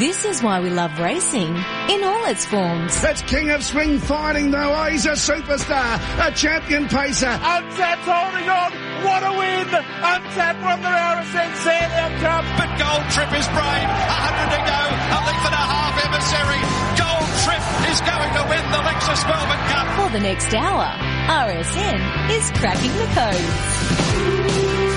[0.00, 1.52] This is why we love racing
[1.92, 2.98] in all its forms.
[3.02, 4.72] That's King of Swing fighting though.
[4.72, 7.28] Oh, he's a superstar, a champion pacer.
[7.28, 8.72] Untapped holding on.
[9.04, 9.68] What a win!
[9.68, 12.48] Untapped won the RSN Sandown Cup.
[12.56, 13.88] But Gold Trip is brave.
[13.92, 14.80] A hundred to go.
[14.88, 16.64] A length and a half emissary.
[16.96, 17.60] Gold Trip
[17.92, 19.84] is going to win the Lexus Melbourne Cup.
[20.00, 20.96] For the next hour,
[21.28, 22.00] RSN
[22.40, 24.89] is cracking the code.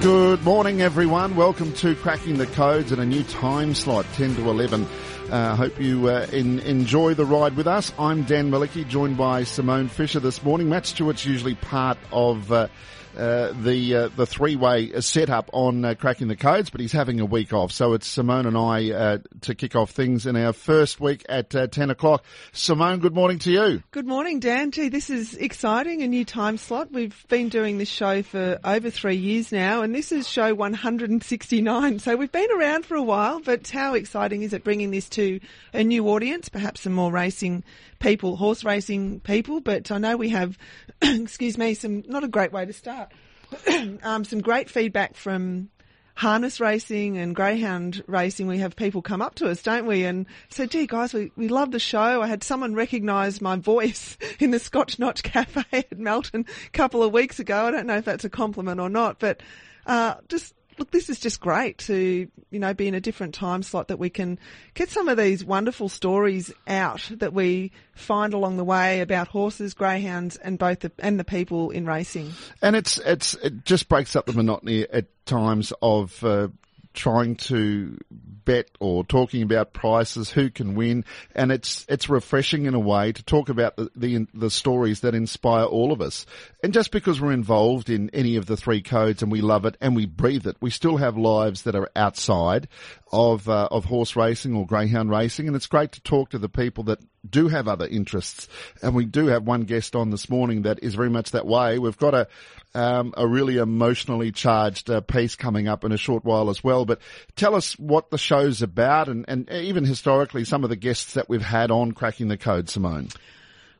[0.00, 1.36] Good morning, everyone.
[1.36, 4.86] Welcome to Cracking the Codes and a new time slot, 10 to 11.
[5.30, 7.92] I uh, hope you uh, in, enjoy the ride with us.
[7.98, 10.70] I'm Dan Malecki, joined by Simone Fisher this morning.
[10.70, 12.68] Matt Stewart's usually part of uh,
[13.16, 17.20] uh, the uh, the three way setup on uh, cracking the codes, but he's having
[17.20, 20.52] a week off, so it's Simone and I uh, to kick off things in our
[20.52, 22.24] first week at uh, ten o'clock.
[22.52, 23.82] Simone, good morning to you.
[23.90, 24.70] Good morning, Dan.
[24.70, 26.92] Gee, this is exciting, a new time slot.
[26.92, 31.98] We've been doing this show for over three years now, and this is show 169.
[31.98, 35.40] So we've been around for a while, but how exciting is it bringing this to
[35.72, 37.64] a new audience, perhaps some more racing
[38.00, 40.58] people, horse racing people, but I know we have,
[41.02, 43.12] excuse me, some, not a great way to start,
[44.02, 45.70] um, some great feedback from
[46.16, 48.46] harness racing and greyhound racing.
[48.46, 50.04] We have people come up to us, don't we?
[50.04, 52.20] And say, gee guys, we, we love the show.
[52.20, 57.02] I had someone recognise my voice in the Scotch Notch Cafe at Melton a couple
[57.02, 57.64] of weeks ago.
[57.64, 59.42] I don't know if that's a compliment or not, but,
[59.86, 63.62] uh, just look, this is just great to, you know, be in a different time
[63.62, 64.38] slot that we can
[64.74, 69.74] get some of these wonderful stories out that we find along the way about horses,
[69.74, 72.32] greyhounds, and both the, and the people in racing.
[72.62, 76.48] And it's, it's, it just breaks up the monotony at times of, uh,
[76.92, 77.96] trying to
[78.44, 83.12] bet or talking about prices, who can win, and it's it's refreshing in a way
[83.12, 86.26] to talk about the, the the, stories that inspire all of us.
[86.62, 89.76] And just because we're involved in any of the three codes and we love it
[89.80, 92.68] and we breathe it, we still have lives that are outside
[93.12, 96.48] of uh, of horse racing or greyhound racing, and it's great to talk to the
[96.48, 98.48] people that do have other interests.
[98.82, 101.78] And we do have one guest on this morning that is very much that way.
[101.78, 102.28] We've got a
[102.72, 106.84] um, a really emotionally charged uh, piece coming up in a short while as well.
[106.84, 107.00] But
[107.34, 111.28] tell us what the show's about, and, and even historically, some of the guests that
[111.28, 113.08] we've had on cracking the code, Simone.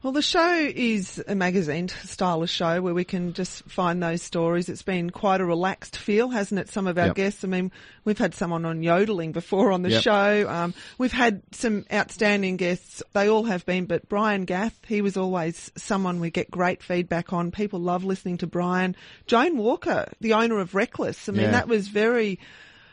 [0.02, 4.22] Well, the show is a magazine style of show where we can just find those
[4.22, 4.70] stories.
[4.70, 6.70] It's been quite a relaxed feel, hasn't it?
[6.70, 7.16] Some of our yep.
[7.16, 7.44] guests.
[7.44, 7.70] I mean,
[8.06, 10.02] we've had someone on yodeling before on the yep.
[10.02, 10.48] show.
[10.48, 13.02] Um, we've had some outstanding guests.
[13.12, 17.34] They all have been, but Brian Gath, he was always someone we get great feedback
[17.34, 17.50] on.
[17.50, 18.96] People love listening to Brian.
[19.26, 21.28] Joan Walker, the owner of Reckless.
[21.28, 21.50] I mean, yeah.
[21.50, 22.38] that was very,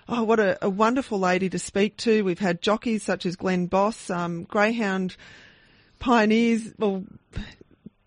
[0.09, 2.23] Oh, what a, a, wonderful lady to speak to.
[2.23, 5.15] We've had jockeys such as Glenn Boss, um, Greyhound
[5.99, 7.03] pioneers, well,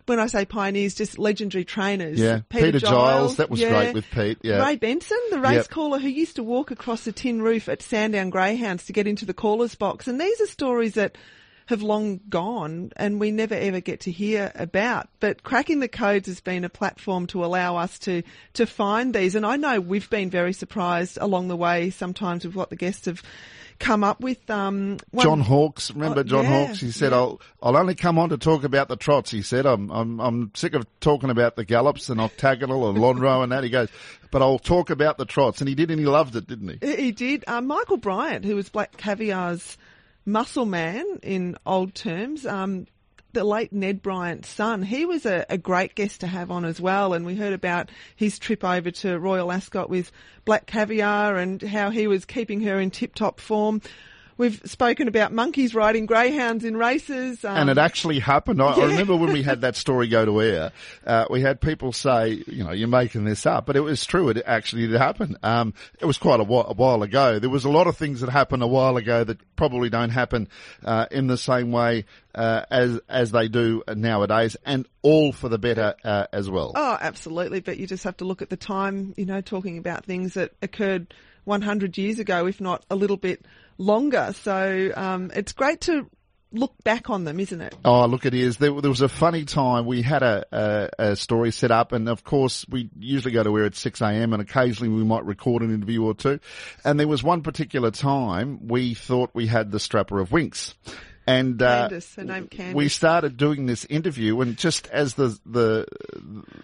[0.07, 2.19] when I say pioneers, just legendary trainers.
[2.19, 3.69] Yeah, Peter, Peter Giles, Giles, that was yeah.
[3.71, 4.39] great with Pete.
[4.43, 5.69] Yeah, Ray Benson, the race yep.
[5.69, 9.25] caller who used to walk across the tin roof at Sandown Greyhounds to get into
[9.25, 11.17] the caller's box, and these are stories that
[11.71, 15.09] have long gone and we never ever get to hear about.
[15.21, 18.25] But cracking the codes has been a platform to allow us to,
[18.55, 19.37] to find these.
[19.37, 23.07] And I know we've been very surprised along the way sometimes with what the guests
[23.07, 23.23] have
[23.81, 24.49] come up with.
[24.49, 26.81] Um, one, John Hawkes, remember oh, John yeah, Hawkes?
[26.81, 27.19] He said, yeah.
[27.19, 30.53] "I'll I'll only come on to talk about the trots." He said, "I'm I'm I'm
[30.55, 33.89] sick of talking about the gallops and octagonal and Lonhro and that." He goes,
[34.31, 36.95] "But I'll talk about the trots," and he did, and he loved it, didn't he?
[36.95, 37.45] He did.
[37.49, 39.77] Uh, Michael Bryant, who was Black Caviar's
[40.25, 42.47] muscle man in old terms.
[42.47, 42.87] Um,
[43.33, 46.81] the late Ned Bryant's son, he was a, a, great guest to have on as
[46.81, 47.13] well.
[47.13, 50.11] And we heard about his trip over to Royal Ascot with
[50.45, 53.81] Black Caviar and how he was keeping her in tip top form.
[54.41, 57.45] We've spoken about monkeys riding greyhounds in races.
[57.45, 58.63] Um, and it actually happened.
[58.63, 58.85] I, yeah.
[58.85, 60.73] I, remember when we had that story go to air,
[61.07, 64.31] uh, we had people say, you know, you're making this up, but it was true.
[64.31, 65.37] It actually did happen.
[65.43, 67.39] Um, it was quite a while, a while, ago.
[67.39, 70.49] There was a lot of things that happened a while ago that probably don't happen,
[70.87, 75.59] uh, in the same way, uh, as, as they do nowadays and all for the
[75.59, 76.73] better, uh, as well.
[76.77, 77.61] Oh, absolutely.
[77.61, 80.53] But you just have to look at the time, you know, talking about things that
[80.63, 81.13] occurred
[81.45, 83.45] 100 years ago, if not a little bit
[83.81, 84.33] longer.
[84.35, 86.09] So um, it's great to
[86.53, 87.75] look back on them, isn't it?
[87.85, 88.57] Oh, look, it is.
[88.57, 89.87] There, there was a funny time.
[89.87, 93.57] We had a, a, a, story set up, and of course, we usually go to
[93.57, 96.41] air at 6 a.m., and occasionally we might record an interview or two.
[96.85, 100.75] And there was one particular time we thought we had the strapper of Winx.
[101.27, 105.87] And uh, Candice, we started doing this interview, and just as the the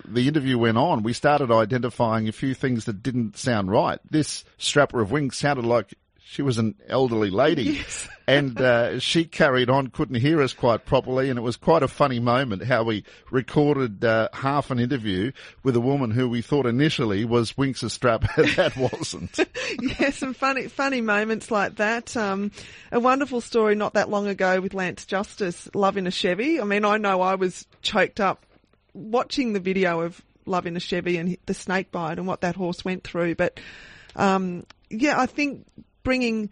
[0.07, 4.01] the interview went on, we started identifying a few things that didn't sound right.
[4.11, 5.95] This strapper of Winx sounded like
[6.29, 7.81] she was an elderly lady.
[8.27, 11.89] and uh, she carried on, couldn't hear us quite properly, and it was quite a
[11.89, 15.31] funny moment how we recorded uh, half an interview
[15.63, 18.23] with a woman who we thought initially was Winx a Strap.
[18.57, 19.39] that wasn't.
[19.81, 22.17] yeah, some funny, funny moments like that.
[22.17, 22.51] Um,
[22.91, 26.61] a wonderful story not that long ago with Lance Justice, Love in a Chevy.
[26.61, 28.45] I mean, I know I was choked up
[28.95, 32.57] watching the video of Love in a Chevy and the snake bite and what that
[32.57, 33.61] horse went through, but
[34.17, 35.67] um, yeah, I think
[36.07, 36.49] bringing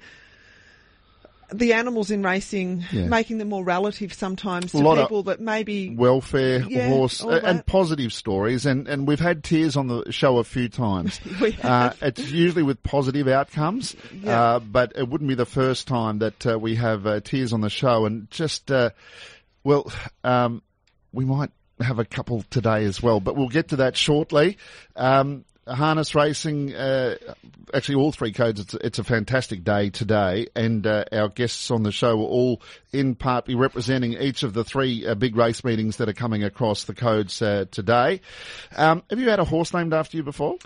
[1.52, 3.06] the animals in racing, Yeah.
[3.06, 7.20] making them more relative sometimes to A lot of people that maybe welfare Yeah, horse
[7.22, 11.20] and positive stories and, and we've had tears on the show a few times.
[11.62, 14.40] Uh, it's usually with positive outcomes, Yeah.
[14.40, 17.60] uh, but it wouldn't be the first time that uh, we have uh, tears on
[17.60, 18.90] the show and just, uh,
[19.62, 19.92] well,
[20.24, 20.62] um,
[21.12, 21.50] we might
[21.80, 24.56] have a couple today as well, but we'll get to that shortly.
[24.96, 27.16] Um, harness racing, uh,
[27.72, 31.82] actually all three codes, it's, it's a fantastic day today and uh, our guests on
[31.82, 32.62] the show will all
[32.92, 36.44] in part be representing each of the three uh, big race meetings that are coming
[36.44, 38.20] across the codes uh, today.
[38.76, 40.58] Um, have you had a horse named after you before?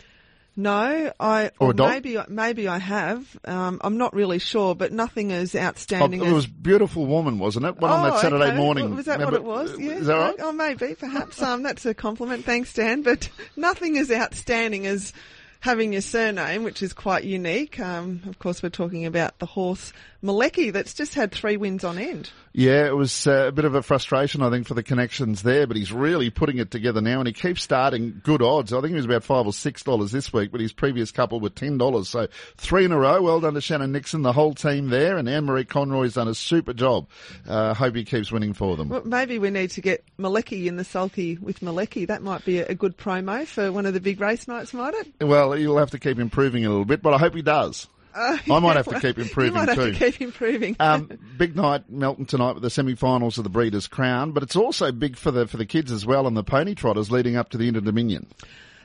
[0.60, 3.24] No, I Or or, maybe maybe I have.
[3.44, 7.38] Um, I'm not really sure, but nothing as Oh, outstanding it as was Beautiful Woman,
[7.38, 7.76] wasn't it?
[7.78, 8.56] One on Oh, that Saturday okay.
[8.56, 8.96] morning.
[8.96, 9.78] Was that Remember- what it was?
[9.78, 9.92] Yeah.
[9.92, 10.34] Is that right?
[10.40, 11.40] Oh, maybe, perhaps.
[11.40, 12.44] Um, that's a compliment.
[12.44, 13.02] Thanks, Dan.
[13.02, 15.12] But nothing is outstanding as
[15.60, 17.78] having your surname, which is quite unique.
[17.80, 21.96] Um, of course, we're talking about the horse Malecki that's just had three wins on
[21.96, 22.30] end.
[22.52, 25.66] Yeah, it was uh, a bit of a frustration, I think, for the connections there,
[25.68, 28.72] but he's really putting it together now, and he keeps starting good odds.
[28.72, 31.38] I think he was about five or six dollars this week, but his previous couple
[31.38, 32.08] were ten dollars.
[32.08, 32.26] So
[32.56, 33.22] three in a row.
[33.22, 36.34] Well done to Shannon Nixon, the whole team there, and Anne Marie Conroy's done a
[36.34, 37.06] super job.
[37.48, 38.88] Uh, hope he keeps winning for them.
[38.88, 42.08] Well, maybe we need to get Malecki in the sulky with Malecki.
[42.08, 44.94] That might be a, a good promo for one of the big race nights, might
[44.94, 45.24] it?
[45.24, 47.88] Well, he'll have to keep improving a little bit, but I hope he does.
[48.14, 49.92] Uh, I might have to well, keep improving You might have too.
[49.92, 50.76] to keep improving.
[50.80, 54.90] Um, big night, Melton tonight with the semi-finals of the Breeders' Crown, but it's also
[54.90, 57.58] big for the for the kids as well and the pony trotters leading up to
[57.58, 58.26] the Inter Dominion.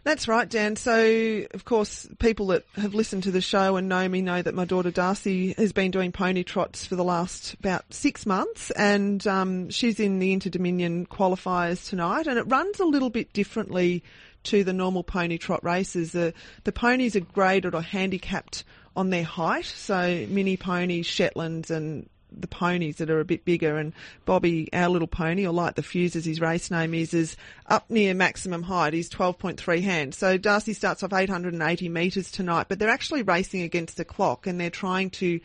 [0.04, 0.76] That's right, Dan.
[0.76, 4.54] So, of course, people that have listened to the show and know me know that
[4.54, 9.26] my daughter Darcy has been doing pony trots for the last about six months, and
[9.26, 12.28] um, she's in the Inter Dominion qualifiers tonight.
[12.28, 14.04] And it runs a little bit differently
[14.44, 16.12] to the normal pony trot races.
[16.12, 18.64] The the ponies are graded or handicapped
[18.96, 22.08] on their height, so mini ponies, Shetlands, and
[22.40, 23.94] the ponies that are a bit bigger and
[24.26, 27.36] Bobby, our little pony, or Light the Fuse as his race name is, is
[27.68, 28.94] up near maximum height.
[28.94, 30.18] He's 12.3 hands.
[30.18, 34.60] So Darcy starts off 880 metres tonight, but they're actually racing against the clock and
[34.60, 35.40] they're trying to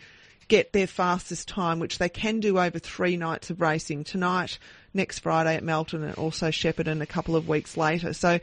[0.48, 4.58] get their fastest time, which they can do over three nights of racing tonight,
[4.94, 8.14] next Friday at Melton and also Shepparton a couple of weeks later.
[8.14, 8.40] So,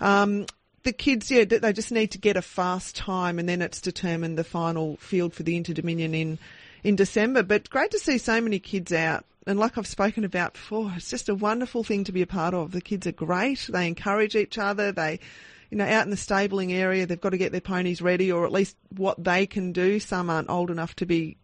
[0.00, 0.46] um,
[0.82, 4.38] the kids, yeah, they just need to get a fast time and then it's determined
[4.38, 6.38] the final field for the Inter Dominion in,
[6.84, 7.42] in December.
[7.42, 9.24] But great to see so many kids out.
[9.46, 12.54] And like I've spoken about before, it's just a wonderful thing to be a part
[12.54, 12.72] of.
[12.72, 13.68] The kids are great.
[13.68, 14.92] They encourage each other.
[14.92, 15.20] They,
[15.70, 18.44] you know, out in the stabling area, they've got to get their ponies ready or
[18.44, 20.00] at least what they can do.
[20.00, 21.36] Some aren't old enough to be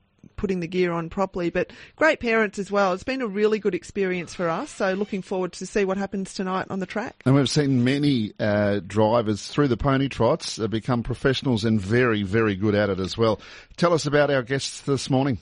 [0.43, 2.93] putting the gear on properly, but great parents as well.
[2.93, 4.73] It's been a really good experience for us.
[4.73, 7.23] So looking forward to see what happens tonight on the track.
[7.25, 12.25] And we've seen many uh, drivers through the pony trots uh, become professionals and very,
[12.25, 13.41] very good at it as well.
[13.77, 15.39] Tell us about our guests this morning.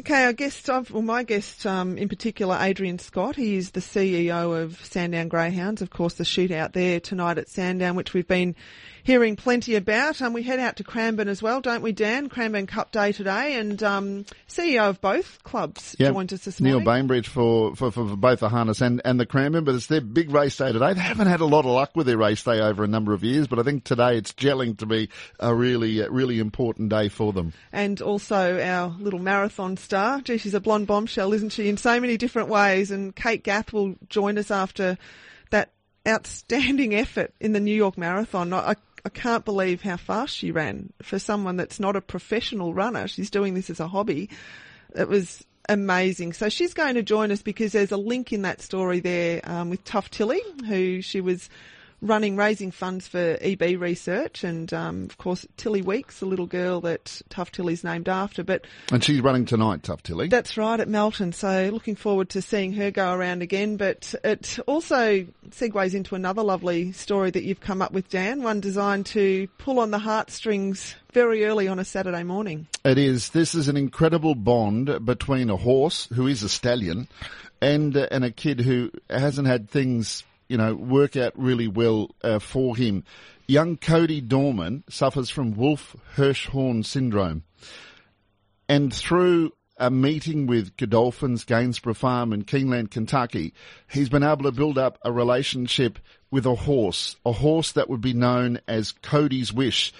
[0.00, 3.36] Okay, our guest, well, my guest um, in particular, Adrian Scott.
[3.36, 5.80] He is the CEO of Sandown Greyhounds.
[5.80, 8.56] Of course, the shootout there tonight at Sandown, which we've been
[9.04, 10.20] hearing plenty about.
[10.20, 12.28] Um, we head out to Cranbourne as well, don't we, Dan?
[12.28, 16.78] Cranbourne Cup Day today, and um, CEO of both clubs Yeah, joined us this morning.
[16.78, 16.84] Neil.
[16.84, 20.30] Bainbridge for, for, for both the harness and, and the Cranbourne, but it's their big
[20.30, 20.94] race day today.
[20.94, 23.22] They haven't had a lot of luck with their race day over a number of
[23.22, 27.08] years, but I think today it's gelling to be a really, uh, really important day
[27.08, 27.52] for them.
[27.72, 30.20] and also our little marathon star.
[30.22, 32.90] Gee, she's a blonde bombshell, isn't she, in so many different ways.
[32.90, 34.96] And Kate Gath will join us after
[35.50, 35.72] that
[36.08, 38.52] outstanding effort in the New York Marathon.
[38.52, 43.06] I, I can't believe how fast she ran for someone that's not a professional runner.
[43.06, 44.30] She's doing this as a hobby.
[44.94, 46.32] It was amazing.
[46.32, 49.70] So she's going to join us because there's a link in that story there um,
[49.70, 51.50] with Tough Tilly, who she was
[52.04, 56.80] running, raising funds for EB research, and um, of course Tilly Weeks, the little girl
[56.82, 58.44] that Tough Tilly's named after.
[58.44, 60.28] But And she's running tonight, Tough Tilly.
[60.28, 61.32] that's right at Melton.
[61.32, 63.76] So looking forward to seeing her go around again.
[63.76, 68.42] But it also segues into another lovely story that you've come up with, Dan.
[68.42, 72.66] One designed to pull on the heartstrings very early on a Saturday morning.
[72.84, 73.30] It is.
[73.30, 77.08] This is an incredible bond between a horse who is a stallion
[77.62, 82.14] and uh, and a kid who hasn't had things, you know, work out really well
[82.22, 83.04] uh, for him.
[83.46, 87.44] Young Cody Dorman suffers from Wolf Hirschhorn syndrome.
[88.68, 93.54] And through a meeting with Godolphins, Gainsborough Farm in Keeneland, Kentucky,
[93.90, 95.98] he's been able to build up a relationship
[96.30, 99.92] with a horse, a horse that would be known as Cody's Wish.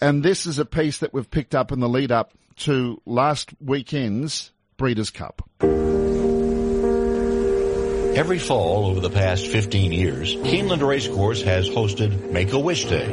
[0.00, 3.50] And this is a piece that we've picked up in the lead up to last
[3.60, 5.48] weekend's Breeders' Cup.
[8.14, 13.06] Every fall over the past 15 years, Keeneland Racecourse has hosted Make-A-Wish Day.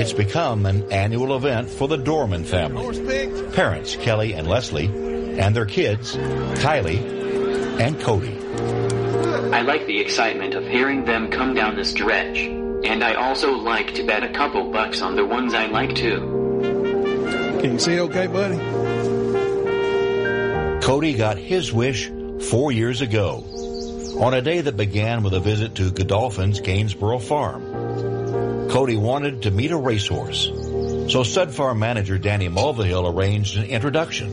[0.00, 3.52] It's become an annual event for the Dorman family.
[3.52, 8.34] Parents Kelly and Leslie and their kids, Kylie and Cody.
[9.54, 12.38] I like the excitement of hearing them come down the stretch.
[12.38, 17.58] And I also like to bet a couple bucks on the ones I like too.
[17.60, 18.56] Can you see okay, buddy?
[20.80, 23.44] Cody got his wish four years ago
[24.16, 28.70] on a day that began with a visit to Godolphin's Gainsborough Farm.
[28.70, 30.44] Cody wanted to meet a racehorse,
[31.12, 34.32] so stud farm manager Danny Mulvihill arranged an introduction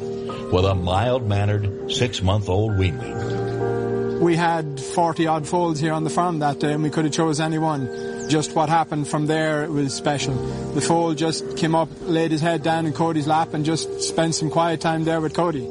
[0.52, 4.20] with a mild-mannered six-month-old weanling.
[4.22, 7.14] We had 40 odd foals here on the farm that day and we could have
[7.14, 8.30] chose any one.
[8.30, 10.36] Just what happened from there it was special.
[10.74, 14.36] The foal just came up, laid his head down in Cody's lap and just spent
[14.36, 15.66] some quiet time there with Cody.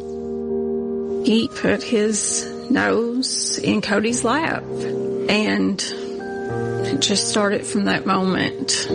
[1.24, 8.86] He put his nose in Cody's lap and it just started from that moment.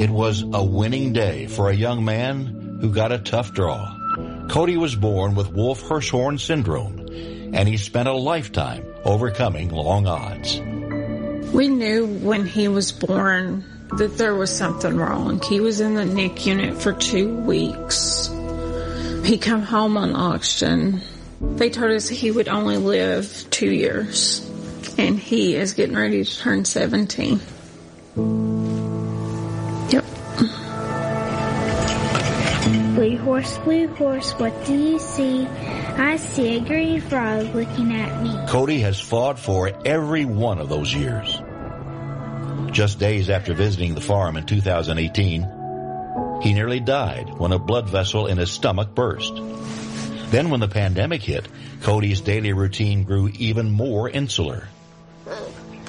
[0.00, 3.96] It was a winning day for a young man who got a tough draw.
[4.48, 7.06] Cody was born with Wolf Hirschhorn syndrome
[7.54, 10.60] and he spent a lifetime overcoming long odds.
[11.52, 13.64] We knew when he was born
[13.96, 15.40] that there was something wrong.
[15.42, 18.30] He was in the NIC unit for two weeks.
[19.24, 21.02] He come home on oxygen.
[21.40, 24.46] They told us he would only live two years.
[24.98, 27.40] And he is getting ready to turn 17.
[29.90, 30.04] Yep.
[32.94, 35.46] Blue horse, blue horse, what do you see?
[35.46, 38.36] I see a green frog looking at me.
[38.48, 41.40] Cody has fought for every one of those years.
[42.72, 45.59] Just days after visiting the farm in 2018,
[46.40, 49.34] he nearly died when a blood vessel in his stomach burst.
[50.30, 51.48] Then when the pandemic hit,
[51.82, 54.68] Cody's daily routine grew even more insular.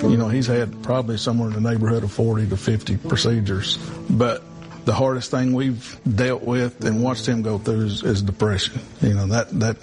[0.01, 3.77] You know, he's had probably somewhere in the neighborhood of 40 to 50 procedures,
[4.09, 4.43] but
[4.85, 8.81] the hardest thing we've dealt with and watched him go through is, is depression.
[9.01, 9.77] You know, that, that,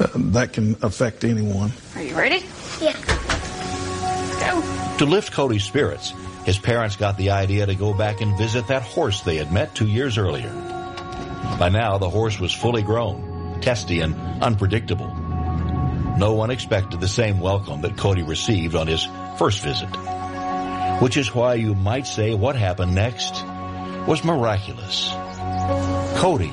[0.00, 1.70] uh, that can affect anyone.
[1.94, 2.42] Are you ready?
[2.80, 2.94] Yeah.
[4.40, 4.96] Go.
[4.98, 8.82] To lift Cody's spirits, his parents got the idea to go back and visit that
[8.82, 10.50] horse they had met two years earlier.
[11.58, 15.14] By now, the horse was fully grown, testy, and unpredictable.
[16.16, 19.06] No one expected the same welcome that Cody received on his
[19.38, 19.88] first visit.
[21.00, 23.44] Which is why you might say what happened next
[24.06, 25.10] was miraculous.
[26.18, 26.52] Cody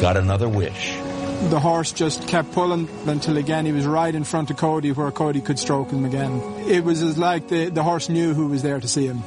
[0.00, 1.03] got another wish.
[1.50, 5.10] The horse just kept pulling until again he was right in front of Cody where
[5.10, 6.40] Cody could stroke him again.
[6.66, 9.22] It was as like the, the horse knew who was there to see him.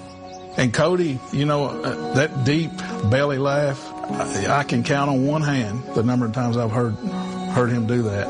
[0.58, 2.76] And Cody, you know, uh, that deep
[3.10, 3.80] belly laugh,
[4.12, 7.88] I, I can count on one hand the number of times I've heard heard him
[7.88, 8.28] do that.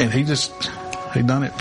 [0.00, 0.52] And he just,
[1.12, 1.52] he done it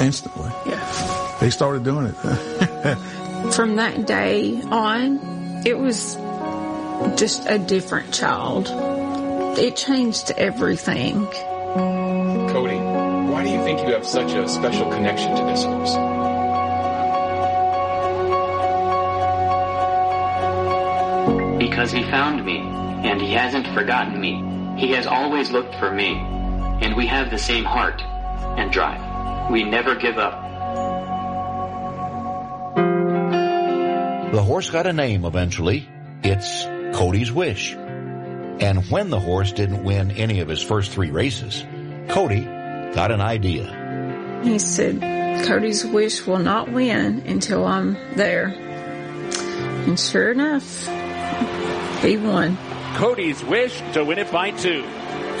[0.00, 0.50] instantly.
[0.66, 1.38] Yeah.
[1.40, 2.14] He started doing it.
[3.54, 6.14] From that day on, it was
[7.16, 8.68] just a different child.
[9.58, 11.26] It changed everything.
[11.26, 15.92] Cody, why do you think you have such a special connection to this horse?
[21.58, 24.42] Because he found me, and he hasn't forgotten me.
[24.80, 26.14] He has always looked for me,
[26.82, 28.02] and we have the same heart
[28.58, 29.50] and drive.
[29.50, 30.40] We never give up.
[34.32, 35.86] The horse got a name eventually.
[36.22, 36.64] It's
[36.96, 37.76] Cody's Wish.
[38.62, 41.64] And when the horse didn't win any of his first three races,
[42.08, 42.42] Cody
[42.94, 44.40] got an idea.
[44.44, 45.00] He said,
[45.46, 48.46] Cody's wish will not win until I'm there.
[48.46, 50.86] And sure enough,
[52.02, 52.56] he won.
[52.94, 54.84] Cody's wish to win it by two.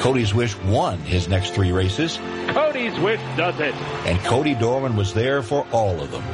[0.00, 3.74] Cody's Wish won his next three races, Cody's wish does it.
[4.04, 6.24] and Cody Dorman was there for all of them.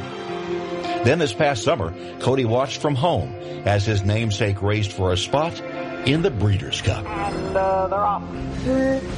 [1.03, 3.31] Then this past summer, Cody watched from home
[3.65, 5.61] as his namesake raced for a spot
[6.05, 7.05] in the Breeders' Cup.
[7.05, 8.23] And uh, they're off.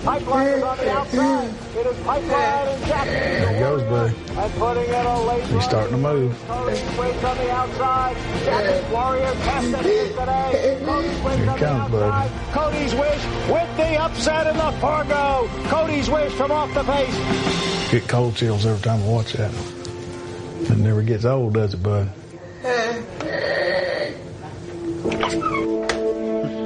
[0.04, 1.54] Pipeline is on the outside.
[1.76, 3.12] It is Pipeline and Jackie's.
[3.12, 4.16] there he goes, buddy.
[4.38, 6.44] And putting in a late He's starting to move.
[6.48, 8.16] Cody's Wish on the outside.
[8.44, 10.80] Jackie's Warrior tested it today.
[10.86, 12.34] Cody's Wish Here on it the comes, buddy.
[12.52, 15.50] Cody's Wish with the upset in the Forego.
[15.70, 17.92] Cody's Wish from off the pace.
[17.92, 19.52] Get cold chills every time I watch that.
[20.70, 22.10] It never gets old, does it, bud?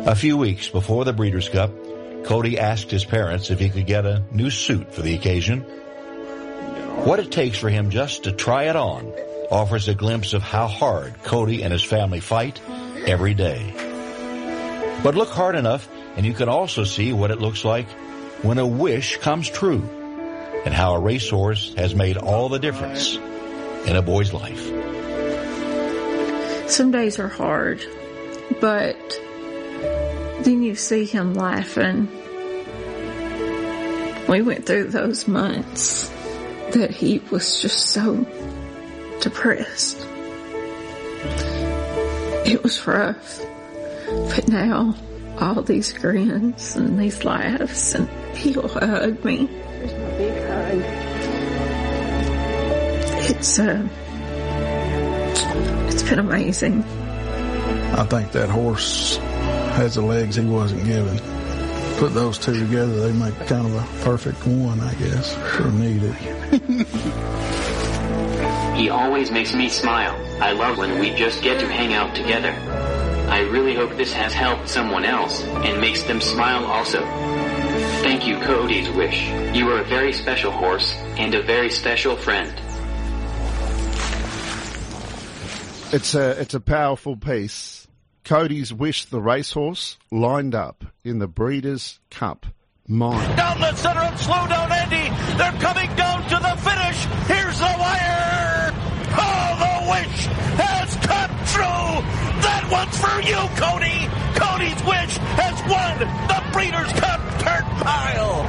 [0.06, 1.72] A few weeks before the Breeders' Cup,
[2.26, 5.62] Cody asked his parents if he could get a new suit for the occasion.
[7.06, 9.12] What it takes for him just to try it on
[9.50, 12.62] offers a glimpse of how hard Cody and his family fight
[13.08, 13.74] every day.
[15.02, 17.90] But look hard enough and you can also see what it looks like
[18.44, 19.90] when a wish comes true
[20.66, 23.16] and how a racehorse has made all the difference
[23.88, 24.64] in a boy's life.
[26.70, 27.84] Some days are hard,
[28.62, 29.20] but
[30.46, 32.08] then you see him laughing.
[34.30, 36.08] We went through those months
[36.72, 38.24] that he was just so
[39.22, 39.98] depressed.
[42.46, 43.42] It was rough,
[44.36, 44.96] but now
[45.40, 49.46] all these grins and these laughs and he'll hug me.
[49.48, 50.82] My big hug.
[53.32, 53.88] It's, uh,
[55.88, 56.84] it's been amazing.
[56.84, 59.20] I think that horse
[59.76, 61.18] has the legs he wasn't given.
[61.98, 66.14] Put those two together, they make kind of a perfect one, I guess, for needed.
[68.76, 70.14] He always makes me smile.
[70.42, 72.52] I love when we just get to hang out together.
[73.30, 77.00] I really hope this has helped someone else and makes them smile also.
[78.04, 79.28] Thank you, Cody's Wish.
[79.56, 82.54] You are a very special horse and a very special friend.
[85.94, 87.88] It's a it's a powerful piece.
[88.26, 92.48] Cody's Wish, the racehorse, lined up in the Breeders' Cup.
[92.88, 93.36] Mine.
[93.36, 95.10] Down the center of slow down Andy.
[95.38, 97.06] They're coming down to the finish.
[97.30, 98.74] Here's the wire.
[99.18, 100.26] Oh, the wish
[100.58, 102.02] has come true.
[102.42, 104.10] That one's for you, Cody.
[104.34, 108.46] Cody's wish has won the Breeders' Cup Dirt Mile.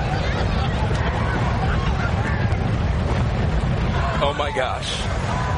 [4.23, 5.56] Oh my gosh.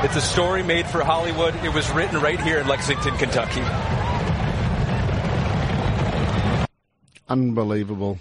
[0.00, 1.56] It's a story made for Hollywood.
[1.64, 3.62] It was written right here in Lexington, Kentucky.
[7.28, 8.18] Unbelievable.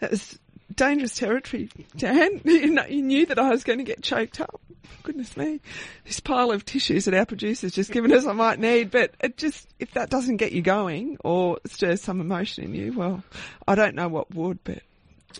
[0.00, 0.38] That was
[0.74, 2.42] dangerous territory, Dan.
[2.44, 4.60] You, know, you knew that I was going to get choked up.
[5.02, 5.60] Goodness me.
[6.04, 9.38] This pile of tissues that our producer's just given us I might need, but it
[9.38, 13.24] just, if that doesn't get you going or stirs some emotion in you, well,
[13.66, 14.80] I don't know what would, but,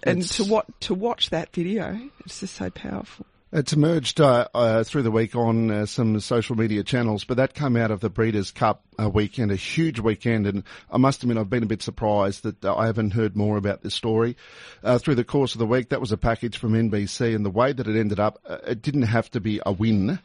[0.03, 3.27] and It's- to what, to watch that video, it's just so powerful.
[3.53, 7.53] It's emerged uh, uh, through the week on uh, some social media channels, but that
[7.53, 11.37] came out of the Breeders' Cup uh, weekend, a huge weekend, and I must admit
[11.37, 14.37] I've been a bit surprised that uh, I haven't heard more about this story
[14.85, 15.89] uh, through the course of the week.
[15.89, 19.03] That was a package from NBC, and the way that it ended up, it didn't
[19.03, 20.21] have to be a win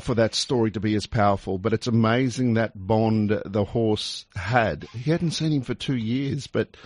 [0.00, 1.58] for that story to be as powerful.
[1.58, 4.84] But it's amazing that bond the horse had.
[4.92, 6.76] He hadn't seen him for two years, but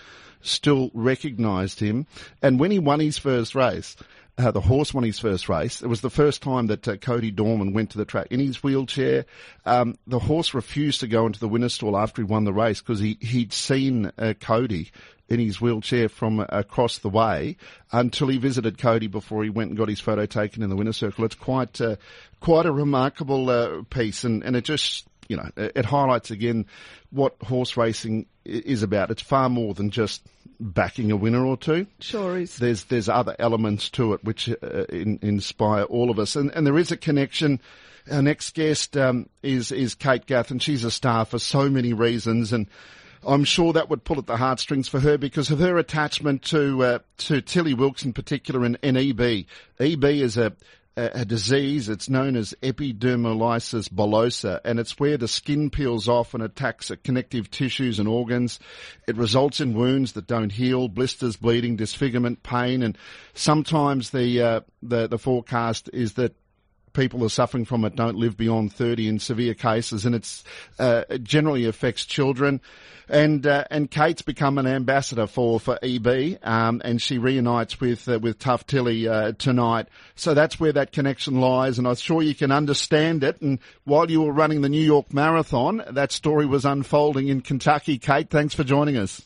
[0.41, 2.07] still recognised him.
[2.41, 3.95] And when he won his first race,
[4.37, 5.81] uh, the horse won his first race.
[5.81, 8.61] It was the first time that uh, Cody Dorman went to the track in his
[8.61, 9.25] wheelchair.
[9.65, 12.81] Um, the horse refused to go into the winner's stall after he won the race
[12.81, 14.91] because he, he'd seen uh, Cody
[15.29, 17.55] in his wheelchair from uh, across the way
[17.91, 20.97] until he visited Cody before he went and got his photo taken in the winner's
[20.97, 21.23] circle.
[21.23, 21.95] It's quite, uh,
[22.41, 26.65] quite a remarkable uh, piece and, and it just, you know, it, highlights again
[27.11, 29.11] what horse racing is about.
[29.11, 30.23] It's far more than just
[30.59, 31.87] backing a winner or two.
[31.99, 32.57] Sure is.
[32.57, 36.65] There's there's other elements to it which uh, in, inspire all of us, and and
[36.65, 37.59] there is a connection.
[38.11, 41.93] Our next guest um, is is Kate Gath, and she's a star for so many
[41.93, 42.67] reasons, and
[43.25, 46.83] I'm sure that would pull at the heartstrings for her because of her attachment to
[46.83, 49.45] uh, to Tilly Wilkes in particular, and, and EB.
[49.79, 50.53] EB is a
[50.97, 51.89] a disease.
[51.89, 56.95] It's known as epidermolysis bullosa, and it's where the skin peels off and attacks uh,
[57.03, 58.59] connective tissues and organs.
[59.07, 62.97] It results in wounds that don't heal, blisters, bleeding, disfigurement, pain, and
[63.33, 66.35] sometimes the uh, the the forecast is that
[66.95, 70.43] people are suffering from it don't live beyond 30 in severe cases, and it's
[70.79, 72.61] uh, it generally affects children.
[73.07, 78.09] And uh, and Kate's become an ambassador for for EB, um, and she reunites with
[78.09, 79.89] uh, with Tough Tilly uh, tonight.
[80.15, 83.39] So that's where that connection lies, and I'm sure you can understand it.
[83.41, 87.99] And while you were running the New York Marathon, that story was unfolding in Kentucky.
[87.99, 89.21] Kate, thanks for joining us.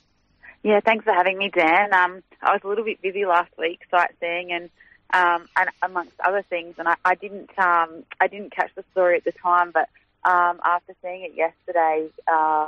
[0.61, 1.93] Yeah, thanks for having me, Dan.
[1.93, 4.69] Um, I was a little bit busy last week sightseeing and
[5.11, 9.17] um, and amongst other things, and I, I didn't um, I didn't catch the story
[9.17, 9.89] at the time, but
[10.29, 12.67] um, after seeing it yesterday, uh,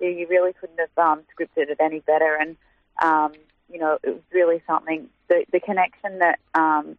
[0.00, 2.56] you really couldn't have um, scripted it any better, and
[3.02, 3.32] um,
[3.72, 5.08] you know it was really something.
[5.28, 6.96] The, the connection that um,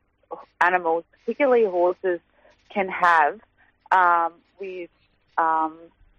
[0.61, 2.19] animals, particularly horses,
[2.69, 3.39] can have
[3.91, 4.89] um, with
[5.37, 5.77] um,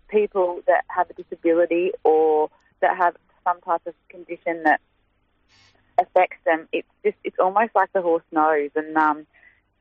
[0.08, 2.50] people that have a disability or
[2.80, 4.80] that have some type of condition that
[5.98, 6.68] affects them.
[6.72, 9.26] It's just it's almost like the horse knows, and um,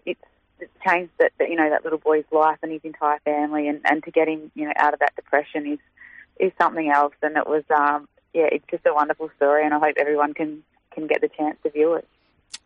[0.05, 0.21] it's
[0.59, 3.81] it's changed that, that you know that little boy's life and his entire family, and,
[3.85, 5.79] and to get him you know out of that depression is
[6.39, 7.13] is something else.
[7.21, 10.63] And it was um, yeah, it's just a wonderful story, and I hope everyone can
[10.91, 12.07] can get the chance to view it.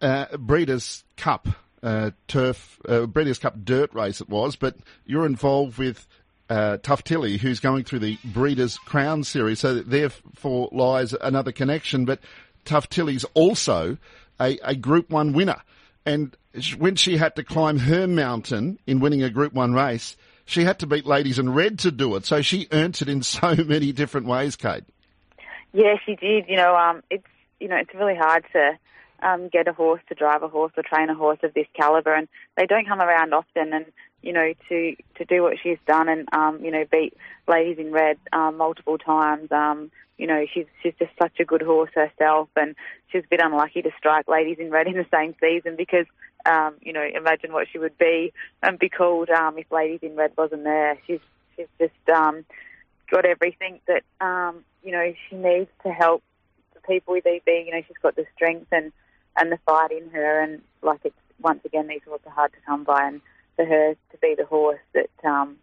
[0.02, 1.48] Uh, Breeders' Cup
[1.84, 6.08] uh, turf, uh, Breeders' Cup dirt race it was, but you're involved with
[6.50, 9.60] uh, Tough Tilly, who's going through the Breeders' Crown series.
[9.60, 12.06] So therefore lies another connection.
[12.06, 12.20] But
[12.66, 13.98] Tough Tilly's also
[14.40, 15.62] a, a Group One winner,
[16.06, 16.36] and
[16.78, 20.80] when she had to climb her mountain in winning a Group One race, she had
[20.80, 22.26] to beat ladies in red to do it.
[22.26, 24.84] So she earned it in so many different ways, Kate.
[25.74, 26.46] Yeah, she did.
[26.48, 27.26] You know, um, it's
[27.60, 28.78] you know it's really hard to
[29.22, 32.14] um, get a horse to drive a horse or train a horse of this caliber,
[32.14, 33.74] and they don't come around often.
[33.74, 33.86] And
[34.22, 37.16] you know, to to do what she's done and um, you know beat
[37.48, 39.52] ladies in red um, multiple times.
[39.52, 42.76] Um, you know, she's she's just such a good horse herself, and
[43.12, 46.06] she's a bit unlucky to strike ladies in red in the same season because
[46.46, 50.16] um, you know, imagine what she would be and be called um, if ladies in
[50.16, 50.98] red wasn't there.
[51.08, 51.20] She's
[51.56, 52.46] she's just um,
[53.10, 56.24] got everything that um, you know she needs to help
[56.74, 57.48] the people with EB.
[57.48, 58.92] You know, she's got the strength and
[59.38, 62.60] and the fight in her, and like it's once again these horses are hard to
[62.66, 63.22] come by, and
[63.56, 65.58] for her to be the horse that um,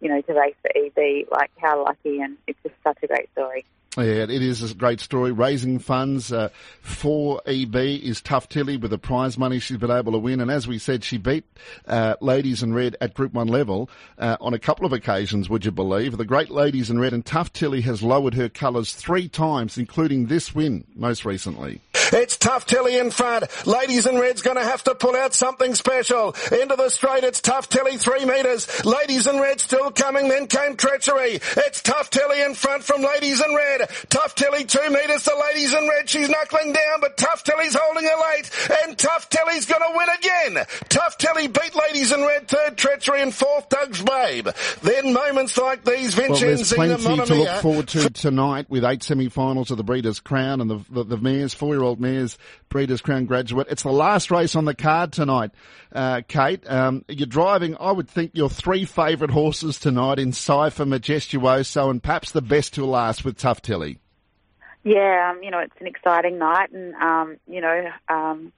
[0.00, 3.30] you know to race for EB, like how lucky, and it's just such a great
[3.32, 3.64] story.
[3.96, 5.32] Yeah, it is a great story.
[5.32, 10.12] Raising funds uh, for EB is Tough Tilly with the prize money she's been able
[10.12, 10.40] to win.
[10.40, 11.44] And as we said, she beat
[11.86, 15.64] uh, Ladies in Red at Group 1 level uh, on a couple of occasions, would
[15.64, 16.16] you believe?
[16.16, 20.26] The great Ladies in Red and Tough Tilly has lowered her colours three times, including
[20.26, 21.80] this win most recently.
[22.12, 23.44] It's Tough Tilly in front.
[23.66, 26.34] Ladies in Red's going to have to pull out something special.
[26.52, 28.84] Into the straight, it's Tough Tilly, three metres.
[28.84, 31.40] Ladies in Red still coming, then came Treachery.
[31.56, 33.90] It's Tough Tilly in front from Ladies in Red.
[34.08, 36.08] Tough Tilly, two metres to Ladies in Red.
[36.08, 38.50] She's knuckling down, but Tough Tilly's holding her late.
[38.84, 40.66] And Tough Tilly's going to win again.
[40.88, 44.48] Tough Tilly beat Ladies in Red, third Treachery, and fourth Doug's Babe.
[44.82, 49.02] Then moments like these, Vincenzo well, there's plenty to look forward to tonight with eight
[49.02, 53.68] semi-finals of the Breeders' Crown and the, the, the Mares, four-year-old Mares Breeders' Crown graduate.
[53.70, 55.50] It's the last race on the card tonight,
[55.92, 56.62] uh, Kate.
[56.68, 62.02] Um, you're driving, I would think, your three favourite horses tonight in Cipher, Majestuoso, and
[62.02, 63.98] perhaps the best to last with Tough Tilly.
[64.84, 68.52] Yeah, um, you know, it's an exciting night, and um, you know, um,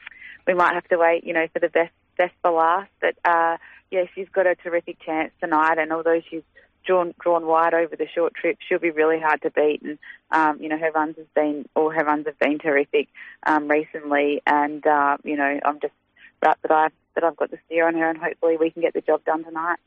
[0.47, 2.91] we might have to wait, you know, for the best best for last.
[3.01, 3.57] But uh,
[3.91, 6.43] yeah, she's got a terrific chance tonight, and although she's
[6.87, 9.83] drawn drawn wide over the short trip, she'll be really hard to beat.
[9.83, 9.99] And
[10.31, 13.09] um, you know, her runs has been, or her runs have been terrific
[13.47, 14.43] um, recently.
[14.47, 15.95] And uh, you know, I'm just
[16.43, 18.95] wrapped that I that I've got the steer on her, and hopefully we can get
[18.95, 19.79] the job done tonight.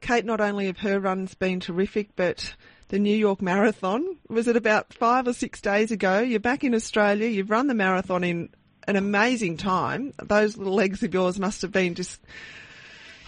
[0.00, 2.54] Kate, not only have her runs been terrific, but
[2.88, 6.20] the New York Marathon was it about five or six days ago?
[6.20, 7.28] You're back in Australia.
[7.28, 8.50] You've run the marathon in
[8.86, 10.12] an amazing time.
[10.22, 12.20] Those little legs of yours must have been just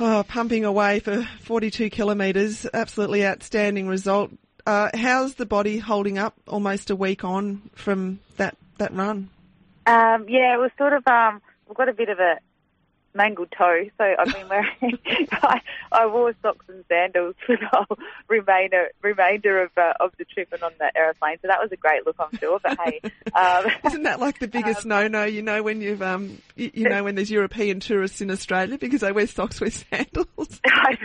[0.01, 2.67] oh, pumping away for 42 kilometres.
[2.73, 4.31] Absolutely outstanding result.
[4.67, 9.31] Uh, how's the body holding up almost a week on from that, that run?
[9.87, 12.39] Um, yeah, it was sort of, um, we've got a bit of a,
[13.15, 13.85] mangled toe.
[13.99, 14.99] So I've been wearing,
[15.33, 15.61] I,
[15.93, 20.53] I wore socks and sandals for the whole remainder remainder of uh, of the trip
[20.53, 21.39] and on the aeroplane.
[21.43, 22.59] So that was a great look, I'm sure.
[22.63, 23.01] But hey,
[23.35, 25.25] um, isn't that like the biggest um, no-no?
[25.25, 29.01] You know when you've um you, you, know when there's European tourists in Australia because
[29.01, 30.61] they wear socks with sandals.
[30.65, 30.97] I.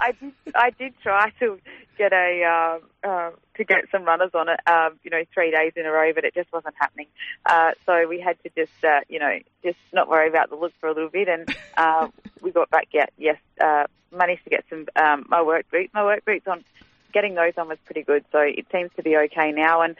[0.00, 1.58] I did I did try to
[1.98, 5.72] get a um, uh, to get some runners on it, um, you know, three days
[5.76, 7.08] in a row, but it just wasn't happening.
[7.44, 10.72] Uh, so we had to just, uh, you know, just not worry about the look
[10.80, 12.08] for a little bit, and uh,
[12.42, 12.88] we got back.
[12.92, 15.92] Yeah, yes, uh, managed to get some um, my work boots.
[15.94, 16.64] My work boots on,
[17.12, 18.24] getting those on was pretty good.
[18.32, 19.96] So it seems to be okay now, and